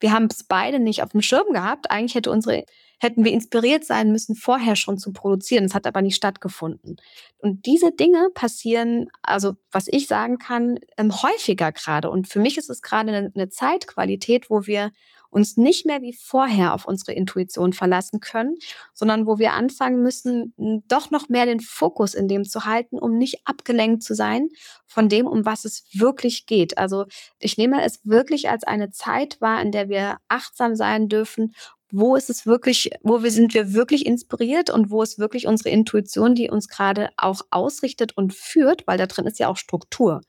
Wir 0.02 0.12
haben 0.12 0.26
es 0.30 0.42
beide 0.42 0.80
nicht 0.80 1.02
auf 1.02 1.10
dem 1.10 1.22
Schirm 1.22 1.52
gehabt. 1.52 1.90
Eigentlich 1.90 2.16
hätte 2.16 2.32
unsere, 2.32 2.64
hätten 2.98 3.24
wir 3.24 3.30
inspiriert 3.30 3.84
sein 3.84 4.10
müssen, 4.10 4.34
vorher 4.34 4.74
schon 4.74 4.98
zu 4.98 5.12
produzieren. 5.12 5.64
Das 5.64 5.74
hat 5.74 5.86
aber 5.86 6.02
nicht 6.02 6.16
stattgefunden. 6.16 6.96
Und 7.38 7.66
diese 7.66 7.92
Dinge 7.92 8.28
passieren, 8.34 9.06
also 9.22 9.54
was 9.70 9.86
ich 9.86 10.08
sagen 10.08 10.38
kann, 10.38 10.80
ähm, 10.96 11.12
häufiger 11.22 11.70
gerade. 11.70 12.10
Und 12.10 12.26
für 12.26 12.40
mich 12.40 12.58
ist 12.58 12.68
es 12.68 12.82
gerade 12.82 13.14
eine, 13.14 13.32
eine 13.32 13.48
Zeitqualität, 13.48 14.50
wo 14.50 14.66
wir 14.66 14.90
uns 15.32 15.56
nicht 15.56 15.86
mehr 15.86 16.02
wie 16.02 16.12
vorher 16.12 16.74
auf 16.74 16.84
unsere 16.84 17.12
Intuition 17.12 17.72
verlassen 17.72 18.20
können, 18.20 18.56
sondern 18.92 19.26
wo 19.26 19.38
wir 19.38 19.54
anfangen 19.54 20.02
müssen, 20.02 20.54
doch 20.88 21.10
noch 21.10 21.28
mehr 21.28 21.46
den 21.46 21.60
Fokus 21.60 22.14
in 22.14 22.28
dem 22.28 22.44
zu 22.44 22.64
halten, 22.66 22.98
um 22.98 23.16
nicht 23.16 23.40
abgelenkt 23.44 24.02
zu 24.02 24.14
sein 24.14 24.48
von 24.86 25.08
dem, 25.08 25.26
um 25.26 25.44
was 25.46 25.64
es 25.64 25.84
wirklich 25.92 26.46
geht. 26.46 26.76
Also 26.76 27.06
ich 27.38 27.56
nehme 27.56 27.82
es 27.82 28.00
wirklich 28.04 28.50
als 28.50 28.64
eine 28.64 28.90
Zeit 28.90 29.40
wahr, 29.40 29.62
in 29.62 29.72
der 29.72 29.88
wir 29.88 30.18
achtsam 30.28 30.76
sein 30.76 31.08
dürfen, 31.08 31.54
wo 31.90 32.16
ist 32.16 32.30
es 32.30 32.46
wirklich, 32.46 32.90
wo 33.02 33.22
wir 33.22 33.30
sind 33.30 33.54
wir 33.54 33.74
wirklich 33.74 34.06
inspiriert 34.06 34.70
und 34.70 34.90
wo 34.90 35.02
ist 35.02 35.18
wirklich 35.18 35.46
unsere 35.46 35.68
Intuition, 35.68 36.34
die 36.34 36.50
uns 36.50 36.68
gerade 36.68 37.10
auch 37.16 37.42
ausrichtet 37.50 38.16
und 38.16 38.34
führt, 38.34 38.86
weil 38.86 38.98
da 38.98 39.06
drin 39.06 39.26
ist 39.26 39.38
ja 39.38 39.48
auch 39.48 39.58
Struktur. 39.58 40.22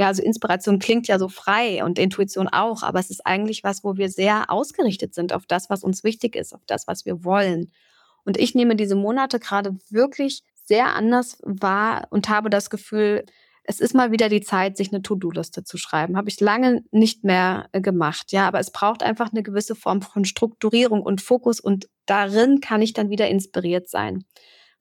Ja, 0.00 0.06
also 0.06 0.22
Inspiration 0.22 0.78
klingt 0.78 1.08
ja 1.08 1.18
so 1.18 1.28
frei 1.28 1.84
und 1.84 1.98
Intuition 1.98 2.48
auch, 2.48 2.82
aber 2.82 3.00
es 3.00 3.10
ist 3.10 3.26
eigentlich 3.26 3.64
was, 3.64 3.84
wo 3.84 3.98
wir 3.98 4.08
sehr 4.08 4.50
ausgerichtet 4.50 5.12
sind 5.12 5.34
auf 5.34 5.44
das, 5.44 5.68
was 5.68 5.84
uns 5.84 6.04
wichtig 6.04 6.36
ist, 6.36 6.54
auf 6.54 6.62
das, 6.66 6.86
was 6.86 7.04
wir 7.04 7.22
wollen. 7.22 7.70
Und 8.24 8.38
ich 8.38 8.54
nehme 8.54 8.76
diese 8.76 8.94
Monate 8.94 9.38
gerade 9.38 9.76
wirklich 9.90 10.42
sehr 10.64 10.94
anders 10.94 11.36
wahr 11.42 12.06
und 12.08 12.30
habe 12.30 12.48
das 12.48 12.70
Gefühl, 12.70 13.26
es 13.62 13.78
ist 13.78 13.94
mal 13.94 14.10
wieder 14.10 14.30
die 14.30 14.40
Zeit, 14.40 14.78
sich 14.78 14.90
eine 14.90 15.02
To-Do-Liste 15.02 15.64
zu 15.64 15.76
schreiben. 15.76 16.16
Habe 16.16 16.30
ich 16.30 16.40
lange 16.40 16.82
nicht 16.92 17.22
mehr 17.22 17.68
äh, 17.72 17.82
gemacht. 17.82 18.32
Ja, 18.32 18.48
aber 18.48 18.58
es 18.58 18.72
braucht 18.72 19.02
einfach 19.02 19.32
eine 19.32 19.42
gewisse 19.42 19.74
Form 19.74 20.00
von 20.00 20.24
Strukturierung 20.24 21.02
und 21.02 21.20
Fokus 21.20 21.60
und 21.60 21.90
darin 22.06 22.62
kann 22.62 22.80
ich 22.80 22.94
dann 22.94 23.10
wieder 23.10 23.28
inspiriert 23.28 23.90
sein. 23.90 24.24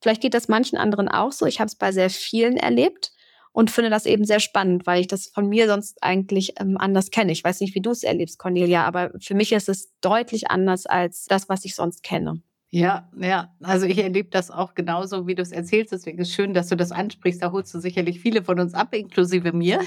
Vielleicht 0.02 0.22
geht 0.22 0.34
das 0.34 0.48
manchen 0.48 0.78
anderen 0.78 1.10
auch 1.10 1.34
so. 1.34 1.46
Ich 1.46 1.60
habe 1.60 1.68
es 1.68 1.76
bei 1.76 1.92
sehr 1.92 2.10
vielen 2.10 2.56
erlebt 2.56 3.12
und 3.52 3.72
finde 3.72 3.90
das 3.90 4.06
eben 4.06 4.26
sehr 4.26 4.40
spannend, 4.40 4.86
weil 4.86 5.02
ich 5.02 5.08
das 5.08 5.28
von 5.28 5.48
mir 5.48 5.68
sonst 5.68 6.04
eigentlich 6.04 6.54
ähm, 6.60 6.78
anders 6.78 7.12
kenne. 7.12 7.32
Ich 7.32 7.44
weiß 7.44 7.62
nicht, 7.62 7.76
wie 7.76 7.82
du 7.82 7.92
es 7.92 8.04
erlebst, 8.04 8.38
Cornelia, 8.38 8.86
aber 8.86 9.12
für 9.20 9.34
mich 9.34 9.52
ist 9.52 9.70
es 9.70 9.94
deutlich 10.02 10.50
anders 10.52 10.86
als 10.86 11.26
das, 11.26 11.50
was 11.50 11.66
ich 11.66 11.76
sonst 11.76 12.04
kenne. 12.04 12.42
Ja, 12.72 13.10
ja, 13.20 13.56
also 13.64 13.88
ich 13.88 13.98
erlebe 13.98 14.30
das 14.30 14.52
auch 14.52 14.76
genauso, 14.76 15.26
wie 15.26 15.34
du 15.34 15.42
es 15.42 15.52
erzählst. 15.52 15.92
Deswegen 15.92 16.20
ist 16.20 16.30
es 16.30 16.36
schön, 16.36 16.54
dass 16.54 16.68
du 16.68 16.78
das 16.78 16.92
ansprichst. 16.92 17.42
Da 17.42 17.52
holst 17.52 17.74
du 17.74 17.80
sicherlich 17.80 18.20
viele 18.20 18.44
von 18.44 18.60
uns 18.60 18.76
ab, 18.76 18.94
inklusive 18.94 19.54
mir. 19.54 19.82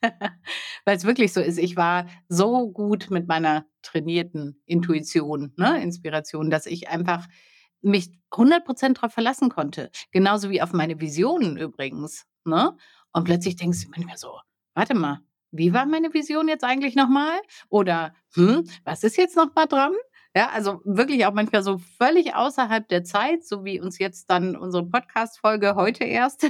Weil 0.84 0.96
es 0.96 1.04
wirklich 1.04 1.32
so 1.32 1.40
ist, 1.40 1.58
ich 1.58 1.74
war 1.74 2.06
so 2.28 2.70
gut 2.70 3.10
mit 3.10 3.26
meiner 3.26 3.66
trainierten 3.82 4.62
Intuition, 4.66 5.52
ne, 5.56 5.82
Inspiration, 5.82 6.50
dass 6.50 6.66
ich 6.66 6.88
einfach 6.88 7.26
mich 7.80 8.10
100% 8.30 8.94
darauf 8.94 9.12
verlassen 9.12 9.48
konnte. 9.48 9.90
Genauso 10.12 10.50
wie 10.50 10.62
auf 10.62 10.72
meine 10.72 11.00
Visionen 11.00 11.56
übrigens. 11.56 12.24
Ne? 12.44 12.76
Und 13.12 13.24
plötzlich 13.24 13.56
denkst 13.56 13.84
du 13.84 13.90
manchmal 13.90 14.16
so, 14.16 14.38
warte 14.74 14.94
mal, 14.94 15.20
wie 15.50 15.72
war 15.72 15.86
meine 15.86 16.12
Vision 16.12 16.48
jetzt 16.48 16.64
eigentlich 16.64 16.94
nochmal? 16.94 17.38
Oder, 17.68 18.14
hm, 18.34 18.68
was 18.84 19.02
ist 19.02 19.16
jetzt 19.16 19.36
nochmal 19.36 19.66
dran? 19.66 19.92
Ja, 20.36 20.50
also 20.50 20.80
wirklich 20.84 21.24
auch 21.26 21.32
manchmal 21.32 21.62
so 21.62 21.78
völlig 21.78 22.34
außerhalb 22.34 22.86
der 22.88 23.02
Zeit, 23.04 23.44
so 23.44 23.64
wie 23.64 23.80
uns 23.80 23.98
jetzt 23.98 24.30
dann 24.30 24.56
unsere 24.56 24.86
Podcast-Folge 24.86 25.74
heute 25.74 26.04
erst. 26.04 26.46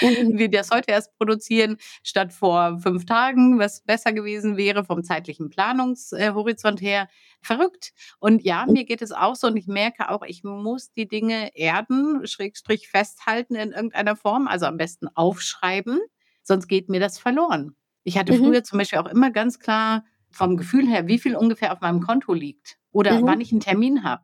Wir 0.00 0.50
das 0.50 0.70
heute 0.70 0.90
erst 0.92 1.16
produzieren, 1.16 1.76
statt 2.02 2.32
vor 2.32 2.78
fünf 2.80 3.06
Tagen, 3.06 3.58
was 3.58 3.82
besser 3.82 4.12
gewesen 4.12 4.56
wäre 4.56 4.84
vom 4.84 5.04
zeitlichen 5.04 5.50
Planungshorizont 5.50 6.80
her. 6.80 7.08
Verrückt. 7.42 7.92
Und 8.18 8.42
ja, 8.42 8.66
mir 8.66 8.84
geht 8.84 9.02
es 9.02 9.12
auch 9.12 9.34
so 9.34 9.46
und 9.46 9.56
ich 9.56 9.66
merke 9.66 10.10
auch, 10.10 10.22
ich 10.22 10.44
muss 10.44 10.92
die 10.92 11.08
Dinge 11.08 11.56
erden, 11.56 12.26
schrägstrich 12.26 12.88
festhalten 12.88 13.54
in 13.54 13.72
irgendeiner 13.72 14.16
Form, 14.16 14.46
also 14.46 14.66
am 14.66 14.76
besten 14.76 15.08
aufschreiben, 15.08 16.00
sonst 16.42 16.68
geht 16.68 16.88
mir 16.88 17.00
das 17.00 17.18
verloren. 17.18 17.74
Ich 18.04 18.18
hatte 18.18 18.32
mhm. 18.32 18.44
früher 18.44 18.64
zum 18.64 18.78
Beispiel 18.78 18.98
auch 18.98 19.08
immer 19.08 19.30
ganz 19.30 19.58
klar 19.58 20.04
vom 20.30 20.56
Gefühl 20.56 20.86
her, 20.86 21.06
wie 21.06 21.18
viel 21.18 21.36
ungefähr 21.36 21.72
auf 21.72 21.80
meinem 21.80 22.00
Konto 22.00 22.32
liegt 22.32 22.78
oder 22.92 23.20
mhm. 23.20 23.26
wann 23.26 23.40
ich 23.40 23.52
einen 23.52 23.60
Termin 23.60 24.04
habe. 24.04 24.22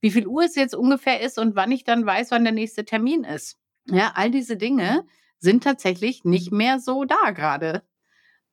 Wie 0.00 0.10
viel 0.10 0.26
Uhr 0.26 0.44
es 0.44 0.54
jetzt 0.54 0.74
ungefähr 0.74 1.20
ist 1.20 1.38
und 1.38 1.56
wann 1.56 1.70
ich 1.70 1.84
dann 1.84 2.06
weiß, 2.06 2.30
wann 2.30 2.44
der 2.44 2.54
nächste 2.54 2.84
Termin 2.84 3.24
ist. 3.24 3.59
Ja, 3.86 4.12
all 4.14 4.30
diese 4.30 4.56
Dinge 4.56 5.04
sind 5.38 5.64
tatsächlich 5.64 6.24
nicht 6.24 6.52
mehr 6.52 6.80
so 6.80 7.04
da 7.04 7.30
gerade. 7.30 7.82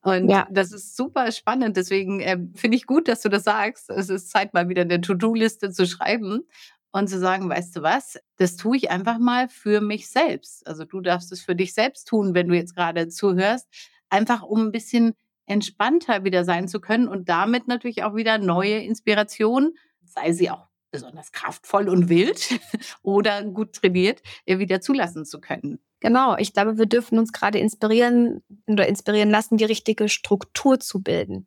Und 0.02 0.28
ja. 0.28 0.46
das 0.50 0.72
ist 0.72 0.96
super 0.96 1.30
spannend. 1.32 1.76
Deswegen 1.76 2.20
äh, 2.20 2.38
finde 2.54 2.76
ich 2.76 2.86
gut, 2.86 3.08
dass 3.08 3.20
du 3.20 3.28
das 3.28 3.44
sagst. 3.44 3.90
Es 3.90 4.08
ist 4.08 4.30
Zeit, 4.30 4.54
mal 4.54 4.68
wieder 4.68 4.82
eine 4.82 5.00
To-Do-Liste 5.00 5.70
zu 5.70 5.86
schreiben 5.86 6.44
und 6.92 7.08
zu 7.08 7.18
sagen, 7.18 7.48
weißt 7.48 7.76
du 7.76 7.82
was, 7.82 8.18
das 8.36 8.56
tue 8.56 8.76
ich 8.76 8.90
einfach 8.90 9.18
mal 9.18 9.48
für 9.48 9.80
mich 9.80 10.08
selbst. 10.08 10.66
Also 10.66 10.84
du 10.84 11.00
darfst 11.00 11.32
es 11.32 11.42
für 11.42 11.54
dich 11.54 11.74
selbst 11.74 12.08
tun, 12.08 12.34
wenn 12.34 12.48
du 12.48 12.54
jetzt 12.54 12.74
gerade 12.74 13.08
zuhörst, 13.08 13.68
einfach 14.08 14.42
um 14.42 14.66
ein 14.66 14.72
bisschen 14.72 15.14
entspannter 15.46 16.24
wieder 16.24 16.44
sein 16.44 16.68
zu 16.68 16.80
können 16.80 17.08
und 17.08 17.28
damit 17.28 17.68
natürlich 17.68 18.04
auch 18.04 18.14
wieder 18.14 18.38
neue 18.38 18.78
Inspiration, 18.78 19.74
sei 20.04 20.32
sie 20.32 20.50
auch 20.50 20.67
besonders 20.90 21.32
kraftvoll 21.32 21.88
und 21.88 22.08
wild 22.08 22.60
oder 23.02 23.42
gut 23.44 23.74
trainiert, 23.74 24.22
wieder 24.46 24.80
zulassen 24.80 25.24
zu 25.24 25.40
können. 25.40 25.80
Genau, 26.00 26.36
ich 26.36 26.52
glaube, 26.52 26.78
wir 26.78 26.86
dürfen 26.86 27.18
uns 27.18 27.32
gerade 27.32 27.58
inspirieren 27.58 28.42
oder 28.66 28.86
inspirieren 28.86 29.30
lassen, 29.30 29.56
die 29.56 29.64
richtige 29.64 30.08
Struktur 30.08 30.78
zu 30.78 31.02
bilden. 31.02 31.46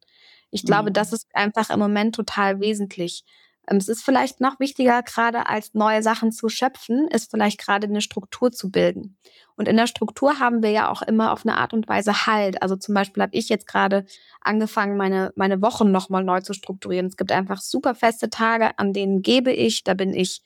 Ich 0.51 0.65
glaube, 0.65 0.89
mhm. 0.89 0.93
das 0.93 1.13
ist 1.13 1.27
einfach 1.33 1.69
im 1.69 1.79
Moment 1.79 2.15
total 2.15 2.59
wesentlich. 2.59 3.23
Ähm, 3.67 3.77
es 3.77 3.87
ist 3.87 4.03
vielleicht 4.03 4.41
noch 4.41 4.59
wichtiger, 4.59 5.03
gerade 5.03 5.47
als 5.47 5.73
neue 5.73 6.03
Sachen 6.03 6.31
zu 6.31 6.49
schöpfen, 6.49 7.07
ist 7.07 7.31
vielleicht 7.31 7.59
gerade 7.59 7.87
eine 7.87 8.01
Struktur 8.01 8.51
zu 8.51 8.71
bilden. 8.71 9.17
Und 9.55 9.67
in 9.67 9.77
der 9.77 9.87
Struktur 9.87 10.39
haben 10.39 10.63
wir 10.63 10.71
ja 10.71 10.89
auch 10.89 11.01
immer 11.01 11.31
auf 11.31 11.45
eine 11.45 11.57
Art 11.57 11.73
und 11.73 11.87
Weise 11.87 12.25
Halt. 12.25 12.61
Also 12.61 12.75
zum 12.75 12.95
Beispiel 12.95 13.21
habe 13.21 13.35
ich 13.35 13.49
jetzt 13.49 13.67
gerade 13.67 14.05
angefangen, 14.41 14.97
meine, 14.97 15.31
meine 15.35 15.61
Wochen 15.61 15.91
nochmal 15.91 16.23
neu 16.23 16.41
zu 16.41 16.53
strukturieren. 16.53 17.07
Es 17.07 17.17
gibt 17.17 17.31
einfach 17.31 17.61
super 17.61 17.93
feste 17.93 18.29
Tage, 18.29 18.77
an 18.79 18.93
denen 18.93 19.21
gebe 19.21 19.51
ich, 19.51 19.83
da 19.83 19.93
bin 19.93 20.13
ich 20.13 20.41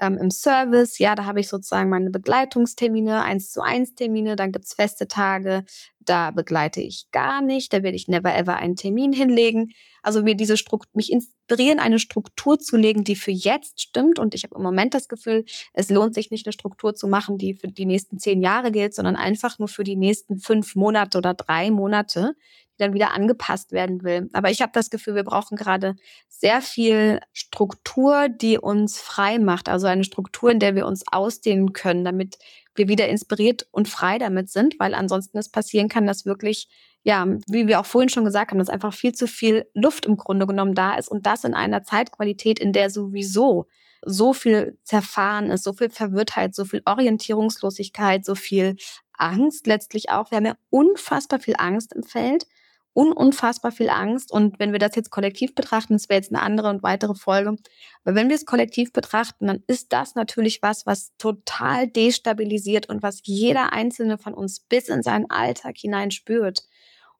ähm, 0.00 0.18
im 0.18 0.30
Service, 0.30 0.98
ja, 0.98 1.14
da 1.14 1.24
habe 1.24 1.40
ich 1.40 1.48
sozusagen 1.48 1.90
meine 1.90 2.10
Begleitungstermine, 2.10 3.22
eins 3.22 3.50
zu 3.50 3.62
eins 3.62 3.94
Termine, 3.94 4.36
dann 4.36 4.52
gibt's 4.52 4.74
feste 4.74 5.08
Tage, 5.08 5.64
da 6.00 6.30
begleite 6.30 6.80
ich 6.80 7.06
gar 7.10 7.42
nicht, 7.42 7.72
da 7.72 7.82
werde 7.82 7.96
ich 7.96 8.08
never 8.08 8.34
ever 8.34 8.56
einen 8.56 8.76
Termin 8.76 9.12
hinlegen. 9.12 9.72
Also 10.02 10.22
mir 10.22 10.36
diese 10.36 10.56
Struktur, 10.56 10.90
mich 10.94 11.10
inspirieren, 11.10 11.80
eine 11.80 11.98
Struktur 11.98 12.58
zu 12.58 12.76
legen, 12.76 13.02
die 13.02 13.16
für 13.16 13.32
jetzt 13.32 13.80
stimmt. 13.80 14.18
Und 14.18 14.34
ich 14.34 14.44
habe 14.44 14.54
im 14.54 14.62
Moment 14.62 14.94
das 14.94 15.08
Gefühl, 15.08 15.44
es 15.72 15.90
lohnt 15.90 16.14
sich 16.14 16.30
nicht, 16.30 16.46
eine 16.46 16.52
Struktur 16.52 16.94
zu 16.94 17.08
machen, 17.08 17.38
die 17.38 17.54
für 17.54 17.68
die 17.68 17.86
nächsten 17.86 18.18
zehn 18.18 18.40
Jahre 18.40 18.70
gilt, 18.70 18.94
sondern 18.94 19.16
einfach 19.16 19.58
nur 19.58 19.68
für 19.68 19.82
die 19.82 19.96
nächsten 19.96 20.38
fünf 20.38 20.76
Monate 20.76 21.18
oder 21.18 21.34
drei 21.34 21.70
Monate, 21.70 22.34
die 22.78 22.82
dann 22.82 22.94
wieder 22.94 23.12
angepasst 23.12 23.72
werden 23.72 24.04
will. 24.04 24.28
Aber 24.32 24.50
ich 24.50 24.62
habe 24.62 24.72
das 24.74 24.90
Gefühl, 24.90 25.14
wir 25.14 25.24
brauchen 25.24 25.56
gerade 25.56 25.96
sehr 26.28 26.60
viel 26.60 27.20
Struktur, 27.32 28.28
die 28.28 28.58
uns 28.58 28.98
frei 28.98 29.38
macht. 29.38 29.68
Also 29.68 29.86
eine 29.86 30.04
Struktur, 30.04 30.50
in 30.50 30.58
der 30.58 30.74
wir 30.74 30.86
uns 30.86 31.04
ausdehnen 31.10 31.72
können, 31.72 32.04
damit 32.04 32.38
wir 32.74 32.88
wieder 32.88 33.08
inspiriert 33.08 33.66
und 33.70 33.88
frei 33.88 34.18
damit 34.18 34.50
sind, 34.50 34.78
weil 34.78 34.94
ansonsten 34.94 35.38
es 35.38 35.50
passieren 35.50 35.88
kann, 35.88 36.06
dass 36.06 36.26
wirklich, 36.26 36.68
ja, 37.02 37.26
wie 37.48 37.66
wir 37.66 37.80
auch 37.80 37.86
vorhin 37.86 38.10
schon 38.10 38.24
gesagt 38.24 38.50
haben, 38.50 38.58
dass 38.58 38.68
einfach 38.68 38.92
viel 38.92 39.12
zu 39.12 39.26
viel 39.26 39.66
Luft 39.72 40.06
im 40.06 40.16
Grunde 40.16 40.46
genommen 40.46 40.74
da 40.74 40.96
ist 40.96 41.08
und 41.08 41.26
das 41.26 41.44
in 41.44 41.54
einer 41.54 41.82
Zeitqualität, 41.82 42.58
in 42.58 42.72
der 42.72 42.90
sowieso 42.90 43.66
so 44.04 44.34
viel 44.34 44.78
zerfahren 44.84 45.50
ist, 45.50 45.64
so 45.64 45.72
viel 45.72 45.88
Verwirrtheit, 45.88 46.54
so 46.54 46.64
viel 46.64 46.82
Orientierungslosigkeit, 46.84 48.24
so 48.24 48.34
viel 48.34 48.76
Angst 49.14 49.66
letztlich 49.66 50.10
auch. 50.10 50.30
Wir 50.30 50.36
haben 50.36 50.46
ja 50.46 50.56
unfassbar 50.70 51.40
viel 51.40 51.54
Angst 51.58 51.94
im 51.94 52.02
Feld 52.02 52.46
un 52.96 53.12
unfassbar 53.12 53.72
viel 53.72 53.90
Angst. 53.90 54.32
Und 54.32 54.58
wenn 54.58 54.72
wir 54.72 54.78
das 54.78 54.96
jetzt 54.96 55.10
kollektiv 55.10 55.54
betrachten, 55.54 55.92
das 55.92 56.08
wäre 56.08 56.18
jetzt 56.18 56.32
eine 56.32 56.42
andere 56.42 56.70
und 56.70 56.82
weitere 56.82 57.14
Folge. 57.14 57.56
Aber 58.04 58.14
wenn 58.14 58.30
wir 58.30 58.36
es 58.36 58.46
kollektiv 58.46 58.92
betrachten, 58.92 59.46
dann 59.46 59.62
ist 59.66 59.92
das 59.92 60.14
natürlich 60.14 60.62
was, 60.62 60.86
was 60.86 61.12
total 61.18 61.88
destabilisiert 61.88 62.88
und 62.88 63.02
was 63.02 63.20
jeder 63.24 63.74
einzelne 63.74 64.16
von 64.16 64.32
uns 64.32 64.60
bis 64.60 64.88
in 64.88 65.02
seinen 65.02 65.30
Alltag 65.30 65.76
hinein 65.76 66.10
spürt. 66.10 66.64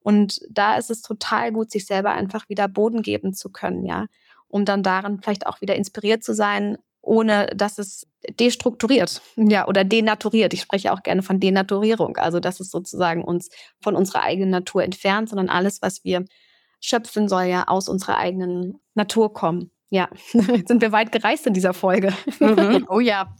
Und 0.00 0.40
da 0.48 0.76
ist 0.78 0.90
es 0.90 1.02
total 1.02 1.52
gut, 1.52 1.70
sich 1.70 1.84
selber 1.84 2.12
einfach 2.12 2.48
wieder 2.48 2.68
Boden 2.68 3.02
geben 3.02 3.34
zu 3.34 3.50
können, 3.50 3.84
ja, 3.84 4.06
um 4.48 4.64
dann 4.64 4.82
darin 4.82 5.20
vielleicht 5.20 5.46
auch 5.46 5.60
wieder 5.60 5.76
inspiriert 5.76 6.24
zu 6.24 6.34
sein, 6.34 6.78
ohne 7.06 7.46
dass 7.54 7.78
es 7.78 8.06
destrukturiert, 8.38 9.22
ja, 9.36 9.68
oder 9.68 9.84
denaturiert. 9.84 10.52
Ich 10.52 10.60
spreche 10.60 10.92
auch 10.92 11.02
gerne 11.02 11.22
von 11.22 11.38
Denaturierung, 11.38 12.16
also 12.16 12.40
dass 12.40 12.58
es 12.60 12.70
sozusagen 12.70 13.22
uns 13.22 13.48
von 13.80 13.94
unserer 13.94 14.22
eigenen 14.22 14.50
Natur 14.50 14.82
entfernt, 14.82 15.28
sondern 15.28 15.48
alles, 15.48 15.80
was 15.82 16.04
wir 16.04 16.24
schöpfen, 16.80 17.28
soll 17.28 17.44
ja 17.44 17.68
aus 17.68 17.88
unserer 17.88 18.18
eigenen 18.18 18.80
Natur 18.94 19.32
kommen. 19.32 19.70
Ja, 19.88 20.08
jetzt 20.32 20.68
sind 20.68 20.82
wir 20.82 20.90
weit 20.90 21.12
gereist 21.12 21.46
in 21.46 21.54
dieser 21.54 21.74
Folge. 21.74 22.12
Mhm. 22.40 22.86
Oh 22.88 23.00
ja, 23.00 23.34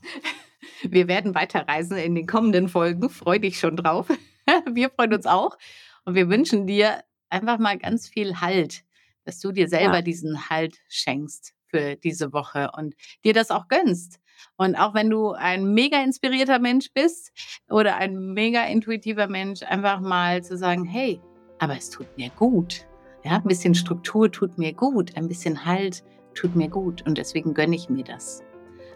wir 0.82 1.08
werden 1.08 1.34
weiterreisen 1.34 1.96
in 1.96 2.14
den 2.14 2.26
kommenden 2.26 2.68
Folgen. 2.68 3.10
Freu 3.10 3.38
dich 3.38 3.58
schon 3.58 3.76
drauf. 3.76 4.06
Wir 4.72 4.90
freuen 4.90 5.12
uns 5.12 5.26
auch 5.26 5.58
und 6.04 6.14
wir 6.14 6.28
wünschen 6.28 6.68
dir 6.68 7.02
einfach 7.30 7.58
mal 7.58 7.76
ganz 7.78 8.08
viel 8.08 8.40
Halt, 8.40 8.84
dass 9.24 9.40
du 9.40 9.50
dir 9.50 9.66
selber 9.66 9.96
ja. 9.96 10.02
diesen 10.02 10.48
Halt 10.48 10.76
schenkst 10.88 11.55
für 11.68 11.96
diese 11.96 12.32
Woche 12.32 12.70
und 12.76 12.94
dir 13.24 13.32
das 13.32 13.50
auch 13.50 13.68
gönnst. 13.68 14.20
Und 14.56 14.76
auch 14.76 14.94
wenn 14.94 15.10
du 15.10 15.32
ein 15.32 15.72
mega 15.72 16.02
inspirierter 16.02 16.58
Mensch 16.58 16.92
bist 16.92 17.32
oder 17.68 17.96
ein 17.96 18.34
mega 18.34 18.64
intuitiver 18.64 19.28
Mensch, 19.28 19.62
einfach 19.62 20.00
mal 20.00 20.42
zu 20.42 20.56
sagen, 20.56 20.84
hey, 20.84 21.20
aber 21.58 21.76
es 21.76 21.90
tut 21.90 22.06
mir 22.16 22.30
gut. 22.30 22.86
Ja, 23.24 23.36
ein 23.36 23.44
bisschen 23.44 23.74
Struktur 23.74 24.30
tut 24.30 24.56
mir 24.58 24.72
gut, 24.72 25.16
ein 25.16 25.28
bisschen 25.28 25.64
Halt 25.64 26.04
tut 26.34 26.54
mir 26.54 26.68
gut 26.68 27.04
und 27.06 27.18
deswegen 27.18 27.54
gönne 27.54 27.74
ich 27.74 27.88
mir 27.88 28.04
das. 28.04 28.42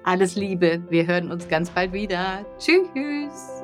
Alles 0.04 0.37
Liebe, 0.37 0.83
wir 0.88 1.06
hören 1.06 1.30
uns 1.30 1.48
ganz 1.48 1.70
bald 1.70 1.92
wieder. 1.92 2.44
Tschüss. 2.59 3.60